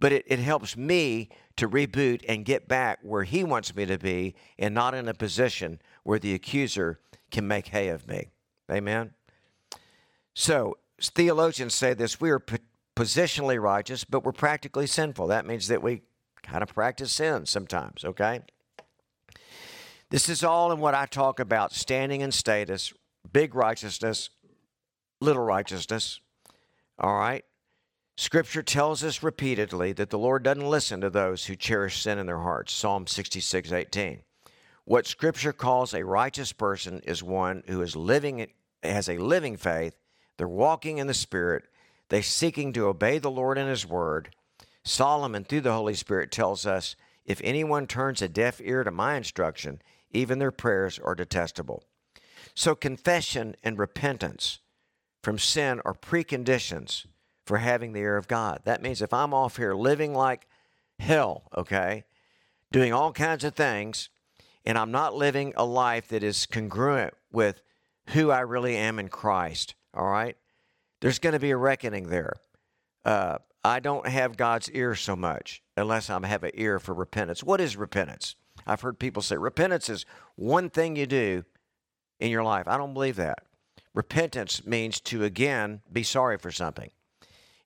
but 0.00 0.12
it, 0.12 0.24
it 0.26 0.38
helps 0.38 0.76
me 0.76 1.28
to 1.56 1.68
reboot 1.68 2.24
and 2.26 2.44
get 2.44 2.66
back 2.66 2.98
where 3.02 3.24
He 3.24 3.44
wants 3.44 3.76
me 3.76 3.84
to 3.86 3.98
be 3.98 4.34
and 4.58 4.74
not 4.74 4.94
in 4.94 5.08
a 5.08 5.14
position 5.14 5.80
where 6.10 6.18
the 6.18 6.34
accuser 6.34 6.98
can 7.30 7.46
make 7.46 7.68
hay 7.68 7.86
of 7.86 8.08
me. 8.08 8.32
Amen? 8.68 9.12
So, 10.34 10.76
theologians 11.00 11.72
say 11.72 11.94
this 11.94 12.20
we 12.20 12.30
are 12.30 12.42
positionally 12.96 13.62
righteous, 13.62 14.02
but 14.02 14.24
we're 14.24 14.32
practically 14.32 14.88
sinful. 14.88 15.28
That 15.28 15.46
means 15.46 15.68
that 15.68 15.84
we 15.84 16.02
kind 16.42 16.64
of 16.64 16.74
practice 16.74 17.12
sin 17.12 17.46
sometimes, 17.46 18.04
okay? 18.04 18.40
This 20.08 20.28
is 20.28 20.42
all 20.42 20.72
in 20.72 20.80
what 20.80 20.96
I 20.96 21.06
talk 21.06 21.38
about 21.38 21.72
standing 21.72 22.22
in 22.22 22.32
status, 22.32 22.92
big 23.32 23.54
righteousness, 23.54 24.30
little 25.20 25.44
righteousness. 25.44 26.18
All 26.98 27.14
right? 27.14 27.44
Scripture 28.16 28.64
tells 28.64 29.04
us 29.04 29.22
repeatedly 29.22 29.92
that 29.92 30.10
the 30.10 30.18
Lord 30.18 30.42
doesn't 30.42 30.68
listen 30.68 31.00
to 31.02 31.08
those 31.08 31.46
who 31.46 31.54
cherish 31.54 32.02
sin 32.02 32.18
in 32.18 32.26
their 32.26 32.40
hearts. 32.40 32.72
Psalm 32.72 33.06
66 33.06 33.70
18. 33.70 34.22
What 34.90 35.06
Scripture 35.06 35.52
calls 35.52 35.94
a 35.94 36.04
righteous 36.04 36.52
person 36.52 37.00
is 37.04 37.22
one 37.22 37.62
who 37.68 37.80
is 37.80 37.94
living, 37.94 38.44
has 38.82 39.08
a 39.08 39.18
living 39.18 39.56
faith. 39.56 39.94
They're 40.36 40.48
walking 40.48 40.98
in 40.98 41.06
the 41.06 41.14
Spirit. 41.14 41.62
They're 42.08 42.24
seeking 42.24 42.72
to 42.72 42.88
obey 42.88 43.18
the 43.18 43.30
Lord 43.30 43.56
and 43.56 43.70
His 43.70 43.86
Word. 43.86 44.34
Solomon, 44.82 45.44
through 45.44 45.60
the 45.60 45.74
Holy 45.74 45.94
Spirit, 45.94 46.32
tells 46.32 46.66
us 46.66 46.96
if 47.24 47.40
anyone 47.44 47.86
turns 47.86 48.20
a 48.20 48.28
deaf 48.28 48.60
ear 48.64 48.82
to 48.82 48.90
my 48.90 49.14
instruction, 49.14 49.80
even 50.10 50.40
their 50.40 50.50
prayers 50.50 50.98
are 50.98 51.14
detestable. 51.14 51.84
So, 52.56 52.74
confession 52.74 53.54
and 53.62 53.78
repentance 53.78 54.58
from 55.22 55.38
sin 55.38 55.80
are 55.84 55.94
preconditions 55.94 57.06
for 57.46 57.58
having 57.58 57.92
the 57.92 58.00
ear 58.00 58.16
of 58.16 58.26
God. 58.26 58.62
That 58.64 58.82
means 58.82 59.00
if 59.00 59.14
I'm 59.14 59.34
off 59.34 59.56
here 59.56 59.72
living 59.72 60.14
like 60.14 60.48
hell, 60.98 61.44
okay, 61.56 62.02
doing 62.72 62.92
all 62.92 63.12
kinds 63.12 63.44
of 63.44 63.54
things, 63.54 64.08
and 64.64 64.76
I'm 64.78 64.90
not 64.90 65.14
living 65.14 65.52
a 65.56 65.64
life 65.64 66.08
that 66.08 66.22
is 66.22 66.46
congruent 66.46 67.14
with 67.32 67.62
who 68.08 68.30
I 68.30 68.40
really 68.40 68.76
am 68.76 68.98
in 68.98 69.08
Christ, 69.08 69.74
all 69.94 70.08
right, 70.08 70.36
there's 71.00 71.18
going 71.18 71.32
to 71.32 71.38
be 71.38 71.50
a 71.50 71.56
reckoning 71.56 72.08
there. 72.08 72.34
Uh, 73.04 73.38
I 73.64 73.80
don't 73.80 74.06
have 74.06 74.36
God's 74.36 74.70
ear 74.70 74.94
so 74.94 75.16
much 75.16 75.62
unless 75.76 76.10
I 76.10 76.26
have 76.26 76.44
an 76.44 76.52
ear 76.54 76.78
for 76.78 76.94
repentance. 76.94 77.42
What 77.42 77.60
is 77.60 77.76
repentance? 77.76 78.36
I've 78.66 78.80
heard 78.80 78.98
people 78.98 79.22
say 79.22 79.36
repentance 79.36 79.88
is 79.88 80.06
one 80.36 80.70
thing 80.70 80.96
you 80.96 81.06
do 81.06 81.44
in 82.18 82.30
your 82.30 82.42
life. 82.42 82.68
I 82.68 82.76
don't 82.76 82.94
believe 82.94 83.16
that. 83.16 83.44
Repentance 83.94 84.66
means 84.66 85.00
to 85.00 85.24
again 85.24 85.80
be 85.92 86.02
sorry 86.02 86.38
for 86.38 86.50
something. 86.50 86.90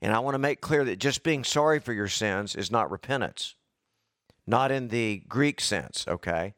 And 0.01 0.13
I 0.13 0.19
want 0.19 0.35
to 0.35 0.39
make 0.39 0.61
clear 0.61 0.85
that 0.85 0.99
just 0.99 1.23
being 1.23 1.45
sorry 1.45 1.79
for 1.79 1.93
your 1.93 2.09
sins 2.09 2.55
is 2.55 2.71
not 2.71 2.91
repentance, 2.91 3.55
not 4.47 4.71
in 4.71 4.89
the 4.89 5.23
Greek 5.29 5.61
sense, 5.61 6.07
okay? 6.07 6.55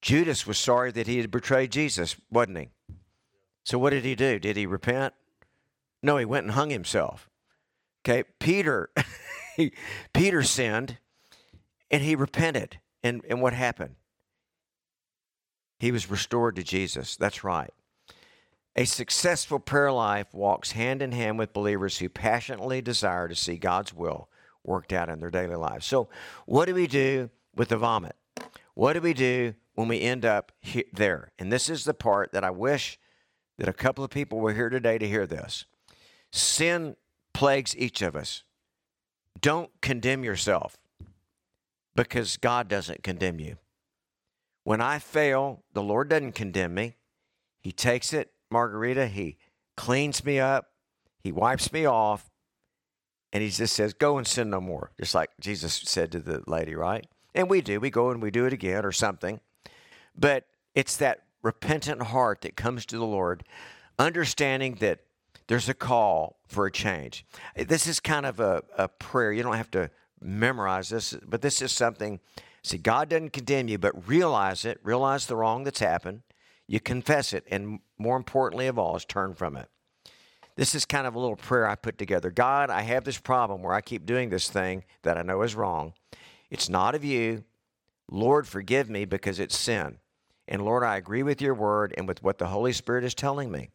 Judas 0.00 0.46
was 0.46 0.58
sorry 0.58 0.90
that 0.92 1.06
he 1.06 1.18
had 1.18 1.30
betrayed 1.30 1.72
Jesus, 1.72 2.16
wasn't 2.30 2.58
he? 2.58 2.68
So 3.64 3.78
what 3.78 3.90
did 3.90 4.04
he 4.04 4.14
do? 4.14 4.38
Did 4.38 4.56
he 4.56 4.66
repent? 4.66 5.14
No, 6.02 6.16
he 6.16 6.24
went 6.24 6.46
and 6.46 6.54
hung 6.54 6.70
himself. 6.70 7.28
Okay, 8.02 8.24
Peter, 8.38 8.90
Peter 10.14 10.42
sinned 10.42 10.98
and 11.90 12.02
he 12.02 12.14
repented. 12.14 12.78
And, 13.02 13.22
and 13.28 13.40
what 13.40 13.52
happened? 13.52 13.96
He 15.78 15.92
was 15.92 16.10
restored 16.10 16.56
to 16.56 16.62
Jesus. 16.62 17.16
That's 17.16 17.44
right. 17.44 17.72
A 18.76 18.84
successful 18.84 19.58
prayer 19.58 19.90
life 19.90 20.32
walks 20.32 20.72
hand 20.72 21.02
in 21.02 21.12
hand 21.12 21.38
with 21.38 21.52
believers 21.52 21.98
who 21.98 22.08
passionately 22.08 22.80
desire 22.80 23.28
to 23.28 23.34
see 23.34 23.56
God's 23.56 23.94
will 23.94 24.28
worked 24.62 24.92
out 24.92 25.08
in 25.08 25.20
their 25.20 25.30
daily 25.30 25.56
lives. 25.56 25.86
So, 25.86 26.08
what 26.46 26.66
do 26.66 26.74
we 26.74 26.86
do 26.86 27.30
with 27.56 27.68
the 27.68 27.78
vomit? 27.78 28.14
What 28.74 28.92
do 28.92 29.00
we 29.00 29.14
do 29.14 29.54
when 29.74 29.88
we 29.88 30.00
end 30.00 30.24
up 30.24 30.52
he- 30.60 30.86
there? 30.92 31.32
And 31.38 31.52
this 31.52 31.68
is 31.68 31.84
the 31.84 31.94
part 31.94 32.32
that 32.32 32.44
I 32.44 32.50
wish 32.50 32.98
that 33.58 33.68
a 33.68 33.72
couple 33.72 34.04
of 34.04 34.10
people 34.10 34.38
were 34.38 34.54
here 34.54 34.70
today 34.70 34.98
to 34.98 35.08
hear 35.08 35.26
this. 35.26 35.66
Sin 36.32 36.96
plagues 37.34 37.76
each 37.76 38.02
of 38.02 38.16
us. 38.16 38.42
Don't 39.40 39.70
condemn 39.80 40.24
yourself 40.24 40.76
because 41.94 42.36
God 42.36 42.68
doesn't 42.68 43.02
condemn 43.02 43.40
you. 43.40 43.56
When 44.64 44.80
I 44.80 44.98
fail, 44.98 45.64
the 45.72 45.82
Lord 45.82 46.08
doesn't 46.08 46.34
condemn 46.34 46.74
me. 46.74 46.96
He 47.62 47.72
takes 47.72 48.12
it, 48.12 48.32
Margarita, 48.50 49.06
He 49.06 49.38
cleans 49.76 50.24
me 50.24 50.38
up, 50.38 50.70
He 51.22 51.32
wipes 51.32 51.72
me 51.72 51.86
off, 51.86 52.30
and 53.32 53.42
He 53.42 53.50
just 53.50 53.74
says, 53.74 53.92
Go 53.92 54.18
and 54.18 54.26
sin 54.26 54.50
no 54.50 54.60
more. 54.60 54.92
Just 54.98 55.14
like 55.14 55.30
Jesus 55.40 55.74
said 55.74 56.12
to 56.12 56.20
the 56.20 56.42
lady, 56.46 56.74
right? 56.74 57.06
And 57.34 57.48
we 57.48 57.60
do. 57.60 57.80
We 57.80 57.90
go 57.90 58.10
and 58.10 58.20
we 58.22 58.30
do 58.30 58.46
it 58.46 58.52
again 58.52 58.84
or 58.84 58.92
something. 58.92 59.40
But 60.16 60.46
it's 60.74 60.96
that 60.98 61.22
repentant 61.42 62.02
heart 62.02 62.42
that 62.42 62.56
comes 62.56 62.86
to 62.86 62.98
the 62.98 63.04
Lord, 63.04 63.44
understanding 63.98 64.76
that 64.76 65.00
there's 65.46 65.68
a 65.68 65.74
call 65.74 66.38
for 66.46 66.66
a 66.66 66.72
change. 66.72 67.24
This 67.56 67.86
is 67.86 67.98
kind 67.98 68.26
of 68.26 68.40
a, 68.40 68.62
a 68.76 68.88
prayer. 68.88 69.32
You 69.32 69.42
don't 69.42 69.56
have 69.56 69.70
to 69.72 69.90
memorize 70.20 70.90
this, 70.90 71.16
but 71.26 71.42
this 71.42 71.60
is 71.62 71.72
something. 71.72 72.20
See, 72.62 72.78
God 72.78 73.08
doesn't 73.08 73.32
condemn 73.32 73.68
you, 73.68 73.78
but 73.78 74.08
realize 74.08 74.64
it, 74.64 74.78
realize 74.82 75.26
the 75.26 75.36
wrong 75.36 75.64
that's 75.64 75.80
happened. 75.80 76.22
You 76.66 76.78
confess 76.78 77.32
it, 77.32 77.44
and 77.50 77.80
more 77.98 78.16
importantly 78.16 78.68
of 78.68 78.78
all, 78.78 78.94
is 78.94 79.04
turn 79.04 79.34
from 79.34 79.56
it. 79.56 79.68
This 80.56 80.74
is 80.74 80.84
kind 80.84 81.06
of 81.06 81.14
a 81.14 81.18
little 81.18 81.36
prayer 81.36 81.66
I 81.66 81.74
put 81.74 81.98
together. 81.98 82.30
God, 82.30 82.70
I 82.70 82.82
have 82.82 83.04
this 83.04 83.18
problem 83.18 83.62
where 83.62 83.74
I 83.74 83.80
keep 83.80 84.06
doing 84.06 84.28
this 84.28 84.48
thing 84.48 84.84
that 85.02 85.16
I 85.16 85.22
know 85.22 85.42
is 85.42 85.54
wrong. 85.54 85.94
It's 86.50 86.68
not 86.68 86.94
of 86.94 87.04
you. 87.04 87.44
Lord, 88.10 88.46
forgive 88.46 88.90
me 88.90 89.04
because 89.04 89.38
it's 89.38 89.56
sin. 89.56 89.98
And 90.48 90.64
Lord, 90.64 90.82
I 90.82 90.96
agree 90.96 91.22
with 91.22 91.40
your 91.40 91.54
word 91.54 91.94
and 91.96 92.08
with 92.08 92.22
what 92.22 92.38
the 92.38 92.48
Holy 92.48 92.72
Spirit 92.72 93.04
is 93.04 93.14
telling 93.14 93.50
me. 93.52 93.70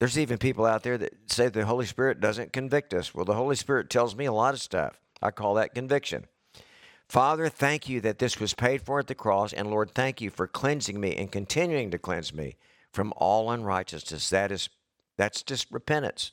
There's 0.00 0.18
even 0.18 0.36
people 0.36 0.66
out 0.66 0.82
there 0.82 0.98
that 0.98 1.14
say 1.30 1.48
the 1.48 1.64
Holy 1.64 1.86
Spirit 1.86 2.20
doesn't 2.20 2.52
convict 2.52 2.92
us. 2.92 3.14
Well, 3.14 3.24
the 3.24 3.34
Holy 3.34 3.56
Spirit 3.56 3.88
tells 3.88 4.16
me 4.16 4.26
a 4.26 4.32
lot 4.32 4.52
of 4.52 4.60
stuff. 4.60 5.00
I 5.22 5.30
call 5.30 5.54
that 5.54 5.74
conviction. 5.74 6.26
Father, 7.08 7.48
thank 7.48 7.88
you 7.88 8.00
that 8.00 8.18
this 8.18 8.40
was 8.40 8.52
paid 8.52 8.82
for 8.82 8.98
at 8.98 9.06
the 9.06 9.14
cross. 9.14 9.52
And 9.52 9.70
Lord, 9.70 9.92
thank 9.94 10.20
you 10.20 10.28
for 10.28 10.48
cleansing 10.48 11.00
me 11.00 11.14
and 11.14 11.30
continuing 11.30 11.90
to 11.92 11.98
cleanse 11.98 12.34
me 12.34 12.56
from 12.92 13.12
all 13.16 13.50
unrighteousness. 13.50 14.28
That 14.30 14.50
is, 14.50 14.68
that's 15.16 15.42
just 15.42 15.70
repentance. 15.70 16.32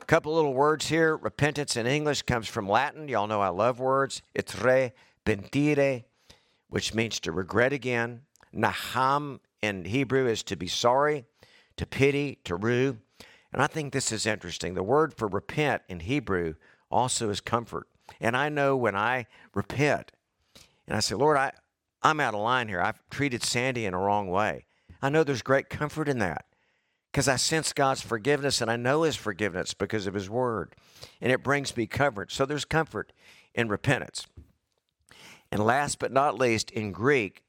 A 0.00 0.04
couple 0.06 0.34
little 0.34 0.54
words 0.54 0.88
here. 0.88 1.16
Repentance 1.16 1.76
in 1.76 1.86
English 1.86 2.22
comes 2.22 2.48
from 2.48 2.68
Latin. 2.68 3.06
Y'all 3.06 3.26
know 3.26 3.42
I 3.42 3.48
love 3.48 3.78
words. 3.78 4.22
It's 4.34 4.58
re 4.58 4.92
pentire, 5.36 6.04
which 6.68 6.94
means 6.94 7.20
to 7.20 7.32
regret 7.32 7.72
again. 7.72 8.22
Naham 8.54 9.40
in 9.62 9.84
Hebrew 9.84 10.26
is 10.26 10.42
to 10.44 10.56
be 10.56 10.68
sorry 10.68 11.24
to 11.76 11.86
pity, 11.86 12.38
to 12.44 12.56
rue. 12.56 12.98
And 13.52 13.62
I 13.62 13.66
think 13.66 13.92
this 13.92 14.12
is 14.12 14.26
interesting. 14.26 14.74
The 14.74 14.82
word 14.82 15.14
for 15.14 15.28
repent 15.28 15.82
in 15.88 16.00
Hebrew 16.00 16.54
also 16.90 17.30
is 17.30 17.40
comfort. 17.40 17.88
And 18.20 18.36
I 18.36 18.48
know 18.48 18.76
when 18.76 18.96
I 18.96 19.26
repent 19.54 20.12
and 20.86 20.96
I 20.96 21.00
say, 21.00 21.14
Lord, 21.14 21.36
I, 21.36 21.52
I'm 22.02 22.20
out 22.20 22.34
of 22.34 22.40
line 22.40 22.68
here. 22.68 22.80
I've 22.80 23.00
treated 23.10 23.42
Sandy 23.42 23.84
in 23.84 23.94
a 23.94 23.98
wrong 23.98 24.28
way. 24.28 24.66
I 25.02 25.10
know 25.10 25.24
there's 25.24 25.42
great 25.42 25.68
comfort 25.68 26.08
in 26.08 26.18
that 26.18 26.46
because 27.12 27.28
I 27.28 27.36
sense 27.36 27.72
God's 27.72 28.00
forgiveness 28.00 28.60
and 28.60 28.70
I 28.70 28.76
know 28.76 29.02
His 29.02 29.16
forgiveness 29.16 29.74
because 29.74 30.06
of 30.06 30.14
His 30.14 30.28
word. 30.28 30.74
And 31.20 31.30
it 31.30 31.42
brings 31.42 31.76
me 31.76 31.86
comfort. 31.86 32.32
So 32.32 32.46
there's 32.46 32.64
comfort 32.64 33.12
in 33.54 33.68
repentance. 33.68 34.26
And 35.50 35.64
last 35.64 35.98
but 35.98 36.12
not 36.12 36.38
least, 36.38 36.70
in 36.70 36.92
Greek, 36.92 37.42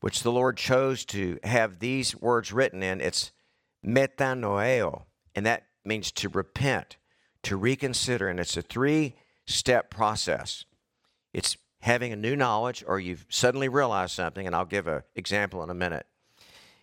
which 0.00 0.22
the 0.22 0.32
Lord 0.32 0.56
chose 0.56 1.04
to 1.06 1.38
have 1.42 1.78
these 1.78 2.16
words 2.16 2.52
written 2.52 2.82
in, 2.82 3.00
it's 3.00 3.32
metanoeo, 3.84 5.04
and 5.34 5.46
that 5.46 5.64
means 5.84 6.12
to 6.12 6.28
repent, 6.28 6.96
to 7.42 7.56
reconsider, 7.56 8.28
and 8.28 8.38
it's 8.38 8.56
a 8.56 8.62
three 8.62 9.14
step 9.46 9.90
process. 9.90 10.64
It's 11.32 11.56
having 11.80 12.12
a 12.12 12.16
new 12.16 12.36
knowledge, 12.36 12.84
or 12.86 13.00
you've 13.00 13.26
suddenly 13.28 13.68
realized 13.68 14.12
something, 14.12 14.46
and 14.46 14.54
I'll 14.54 14.66
give 14.66 14.86
an 14.86 15.02
example 15.14 15.62
in 15.62 15.70
a 15.70 15.74
minute. 15.74 16.06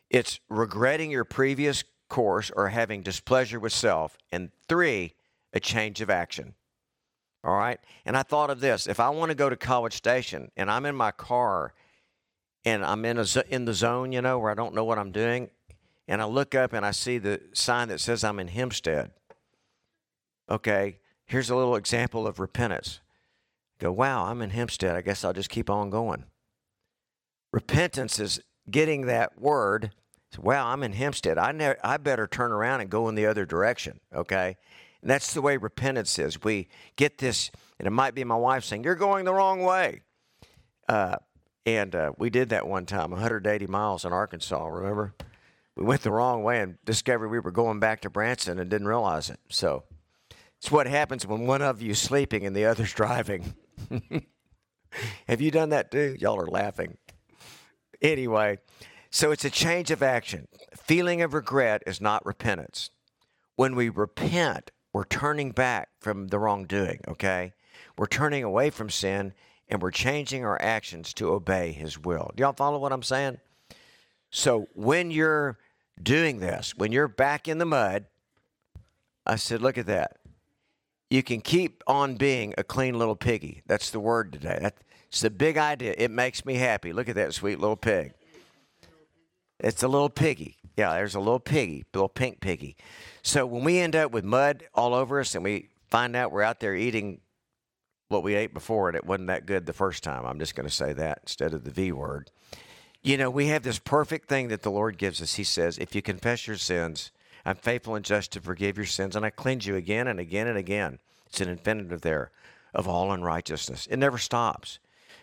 It's 0.10 0.40
regretting 0.50 1.12
your 1.12 1.26
previous 1.26 1.84
course 2.10 2.52
or 2.56 2.70
having 2.70 3.02
displeasure 3.02 3.60
with 3.60 3.74
self. 3.74 4.18
And 4.32 4.52
three, 4.68 5.14
a 5.54 5.60
change 5.60 6.02
of 6.02 6.10
action. 6.10 6.56
All 7.48 7.56
right? 7.56 7.80
And 8.06 8.18
I 8.18 8.24
thought 8.24 8.50
of 8.50 8.60
this 8.60 8.88
if 8.88 9.00
I 9.00 9.10
want 9.10 9.30
to 9.30 9.36
go 9.36 9.50
to 9.50 9.56
College 9.56 9.94
Station 9.94 10.52
and 10.58 10.70
I'm 10.70 10.86
in 10.86 10.96
my 10.96 11.12
car 11.12 11.74
and 12.66 12.84
I'm 12.84 13.06
in, 13.06 13.18
a, 13.18 13.26
in 13.50 13.64
the 13.64 13.74
zone, 13.74 14.12
you 14.12 14.22
know, 14.22 14.38
where 14.38 14.52
I 14.52 14.54
don't 14.54 14.76
know 14.76 14.84
what 14.84 15.00
I'm 15.00 15.14
doing, 15.14 15.50
and 16.10 16.22
I 16.22 16.26
look 16.26 16.54
up 16.54 16.74
and 16.74 16.86
I 16.86 16.92
see 16.92 17.18
the 17.18 17.40
sign 17.54 17.88
that 17.88 18.02
says 18.02 18.26
I'm 18.26 18.40
in 18.40 18.50
Hempstead. 18.50 19.12
Okay, 20.50 21.00
here's 21.26 21.50
a 21.50 21.56
little 21.56 21.78
example 21.78 22.28
of 22.28 22.42
repentance. 22.42 23.00
Go, 23.80 23.94
wow, 23.94 24.26
I'm 24.26 24.42
in 24.42 24.50
Hempstead. 24.50 24.98
I 24.98 25.02
guess 25.02 25.24
I'll 25.24 25.32
just 25.32 25.50
keep 25.50 25.70
on 25.70 25.90
going. 25.90 26.26
Repentance 27.54 28.20
is 28.20 28.42
getting 28.70 29.06
that 29.06 29.40
word. 29.40 29.92
Wow, 30.38 30.68
I'm 30.68 30.84
in 30.84 30.92
Hempstead. 30.92 31.38
I, 31.38 31.54
ne- 31.54 31.76
I 31.82 31.96
better 31.96 32.28
turn 32.28 32.52
around 32.52 32.82
and 32.82 32.90
go 32.90 33.08
in 33.08 33.16
the 33.16 33.26
other 33.26 33.46
direction. 33.46 34.02
Okay, 34.14 34.58
and 35.08 35.14
that's 35.14 35.34
the 35.34 35.42
way 35.42 35.56
repentance 35.56 36.20
is. 36.20 36.44
We 36.44 36.68
get 36.98 37.18
this, 37.18 37.50
and 37.80 37.88
it 37.88 37.92
might 37.92 38.14
be 38.14 38.26
my 38.26 38.36
wife 38.36 38.66
saying, 38.66 38.84
"You're 38.84 38.96
going 38.96 39.24
the 39.24 39.34
wrong 39.34 39.64
way." 39.64 40.02
Uh, 40.90 41.16
and 41.66 41.96
uh, 41.96 42.12
we 42.18 42.30
did 42.30 42.50
that 42.50 42.68
one 42.68 42.86
time, 42.86 43.12
180 43.12 43.68
miles 43.68 44.04
in 44.04 44.12
Arkansas. 44.12 44.68
Remember? 44.68 45.14
we 45.78 45.86
went 45.86 46.02
the 46.02 46.12
wrong 46.12 46.44
way 46.44 46.60
and 46.60 46.78
discovered 46.84 47.30
we 47.30 47.40
were 47.40 47.52
going 47.52 47.80
back 47.80 48.02
to 48.02 48.10
Branson 48.10 48.60
and 48.60 48.70
didn't 48.70 48.88
realize 48.88 49.30
it. 49.30 49.40
So 49.50 49.84
it's 50.58 50.70
what 50.70 50.88
happens 50.88 51.26
when 51.26 51.48
one 51.48 51.62
of 51.62 51.82
you 51.82 51.92
is 51.92 52.00
sleeping 52.00 52.46
and 52.46 52.54
the 52.54 52.66
other's 52.66 52.94
driving. 52.96 53.54
Have 55.30 55.40
you 55.40 55.52
done 55.52 55.70
that 55.70 55.90
too? 55.90 56.18
Y'all 56.20 56.42
are 56.42 56.48
laughing. 56.48 56.98
Anyway, 58.02 58.58
so 59.10 59.32
it's 59.32 59.46
a 59.46 59.50
change 59.50 59.90
of 59.90 60.04
action. 60.04 60.50
Feeling 60.76 61.22
of 61.22 61.34
regret 61.34 61.82
is 61.88 62.02
not 62.02 62.26
repentance. 62.26 62.90
When 63.56 63.74
we 63.74 63.88
repent, 63.88 64.72
we're 64.98 65.04
turning 65.04 65.52
back 65.52 65.90
from 66.00 66.30
the 66.30 66.40
wrongdoing, 66.40 67.00
okay? 67.08 67.54
We're 68.00 68.08
turning 68.08 68.44
away 68.44 68.72
from 68.72 68.90
sin 68.90 69.36
and 69.70 69.80
we're 69.80 69.92
changing 69.92 70.44
our 70.44 70.60
actions 70.60 71.14
to 71.14 71.30
obey 71.30 71.72
his 71.72 72.00
will. 72.00 72.32
Do 72.36 72.42
y'all 72.42 72.54
follow 72.54 72.80
what 72.80 72.92
I'm 72.92 73.04
saying? 73.04 73.38
So 74.32 74.70
when 74.74 75.12
you're 75.12 75.60
doing 76.02 76.40
this, 76.40 76.76
when 76.76 76.92
you're 76.92 77.08
back 77.08 77.48
in 77.48 77.60
the 77.60 77.66
mud, 77.66 78.06
I 79.24 79.36
said, 79.36 79.62
look 79.62 79.78
at 79.78 79.86
that. 79.86 80.18
you 81.10 81.24
can 81.24 81.42
keep 81.42 81.84
on 81.88 82.16
being 82.16 82.54
a 82.58 82.64
clean 82.64 82.98
little 82.98 83.16
piggy. 83.16 83.62
That's 83.66 83.90
the 83.92 84.00
word 84.00 84.34
today. 84.34 84.58
That's 84.62 85.22
the 85.22 85.30
big 85.30 85.58
idea. 85.58 85.94
It 85.98 86.12
makes 86.12 86.46
me 86.46 86.56
happy. 86.56 86.92
Look 86.92 87.08
at 87.08 87.16
that 87.16 87.34
sweet 87.34 87.60
little 87.60 87.78
pig. 87.78 88.14
It's 89.60 89.84
a 89.84 89.88
little 89.88 90.10
piggy. 90.10 90.57
Yeah, 90.78 90.92
there's 90.92 91.16
a 91.16 91.20
little 91.20 91.40
piggy, 91.40 91.84
little 91.94 92.08
pink 92.08 92.40
piggy. 92.40 92.78
So 93.24 93.46
when 93.46 93.64
we 93.64 93.80
end 93.80 93.96
up 93.96 94.12
with 94.12 94.24
mud 94.24 94.64
all 94.76 94.94
over 94.94 95.20
us 95.20 95.34
and 95.34 95.44
we 95.44 95.70
find 95.90 96.16
out 96.16 96.32
we're 96.32 96.44
out 96.44 96.60
there 96.60 96.76
eating 96.76 97.20
what 98.10 98.24
we 98.24 98.36
ate 98.36 98.54
before 98.54 98.88
and 98.88 98.96
it 98.96 99.04
wasn't 99.04 99.28
that 99.28 99.48
good 99.48 99.66
the 99.66 99.74
first 99.74 100.04
time, 100.04 100.24
I'm 100.26 100.40
just 100.40 100.56
going 100.56 100.68
to 100.70 100.74
say 100.74 100.94
that 100.94 101.20
instead 101.24 101.54
of 101.54 101.64
the 101.64 101.72
V 101.72 101.92
word. 101.92 102.30
You 103.02 103.18
know, 103.18 103.30
we 103.30 103.48
have 103.48 103.64
this 103.64 103.80
perfect 103.80 104.30
thing 104.30 104.50
that 104.50 104.62
the 104.62 104.72
Lord 104.72 104.98
gives 104.98 105.22
us. 105.22 105.34
He 105.34 105.44
says, 105.44 105.78
if 105.78 105.96
you 105.96 106.02
confess 106.02 106.46
your 106.46 106.58
sins, 106.58 107.12
I'm 107.44 107.56
faithful 107.56 107.96
and 107.96 108.06
just 108.06 108.32
to 108.34 108.42
forgive 108.42 108.78
your 108.78 108.86
sins, 108.86 109.16
and 109.16 109.26
I 109.26 109.30
cleanse 109.30 109.66
you 109.66 109.76
again 109.76 110.08
and 110.08 110.20
again 110.20 110.48
and 110.48 110.58
again. 110.58 111.00
It's 111.28 111.42
an 111.42 111.50
infinitive 111.50 112.02
there 112.02 112.32
of 112.74 112.88
all 112.88 113.12
unrighteousness. 113.12 113.88
It 113.88 113.98
never 113.98 114.18
stops. 114.18 114.80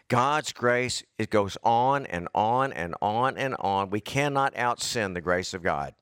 God's 0.08 0.52
grace, 0.52 1.02
it 1.18 1.30
goes 1.30 1.56
on 1.62 2.06
and 2.06 2.28
on 2.34 2.72
and 2.72 2.94
on 3.00 3.36
and 3.36 3.54
on. 3.58 3.90
We 3.90 4.00
cannot 4.00 4.56
out 4.56 4.80
sin 4.80 5.14
the 5.14 5.20
grace 5.20 5.54
of 5.54 5.62
God. 5.62 5.94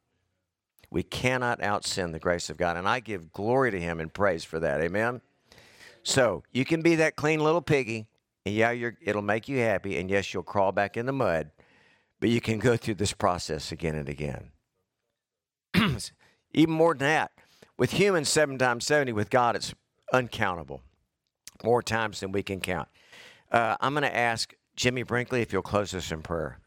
We 0.90 1.02
cannot 1.02 1.62
out 1.62 1.86
sin 1.86 2.12
the 2.12 2.18
grace 2.18 2.50
of 2.50 2.56
God. 2.56 2.76
And 2.76 2.88
I 2.88 3.00
give 3.00 3.32
glory 3.32 3.70
to 3.70 3.80
Him 3.80 4.00
and 4.00 4.12
praise 4.12 4.44
for 4.44 4.58
that. 4.60 4.80
Amen. 4.80 5.20
So 6.02 6.42
you 6.52 6.64
can 6.64 6.82
be 6.82 6.96
that 6.96 7.16
clean 7.16 7.40
little 7.40 7.62
piggy, 7.62 8.06
and 8.44 8.54
yeah, 8.54 8.72
it'll 9.00 9.22
make 9.22 9.48
you 9.48 9.58
happy. 9.58 9.98
And 9.98 10.10
yes, 10.10 10.34
you'll 10.34 10.42
crawl 10.42 10.72
back 10.72 10.96
in 10.96 11.06
the 11.06 11.12
mud, 11.12 11.50
but 12.20 12.28
you 12.28 12.40
can 12.40 12.58
go 12.58 12.76
through 12.76 12.96
this 12.96 13.12
process 13.12 13.72
again 13.72 13.94
and 13.94 14.08
again. 14.08 14.50
Even 16.52 16.74
more 16.74 16.94
than 16.94 17.06
that, 17.08 17.32
with 17.78 17.92
humans, 17.92 18.28
seven 18.28 18.58
times 18.58 18.84
70, 18.84 19.12
with 19.12 19.30
God, 19.30 19.56
it's 19.56 19.74
uncountable. 20.12 20.82
More 21.64 21.82
times 21.82 22.20
than 22.20 22.32
we 22.32 22.42
can 22.42 22.60
count. 22.60 22.88
Uh, 23.52 23.76
I'm 23.80 23.92
going 23.92 24.02
to 24.02 24.16
ask 24.16 24.54
Jimmy 24.76 25.02
Brinkley 25.02 25.42
if 25.42 25.52
you'll 25.52 25.62
close 25.62 25.94
us 25.94 26.10
in 26.10 26.22
prayer. 26.22 26.61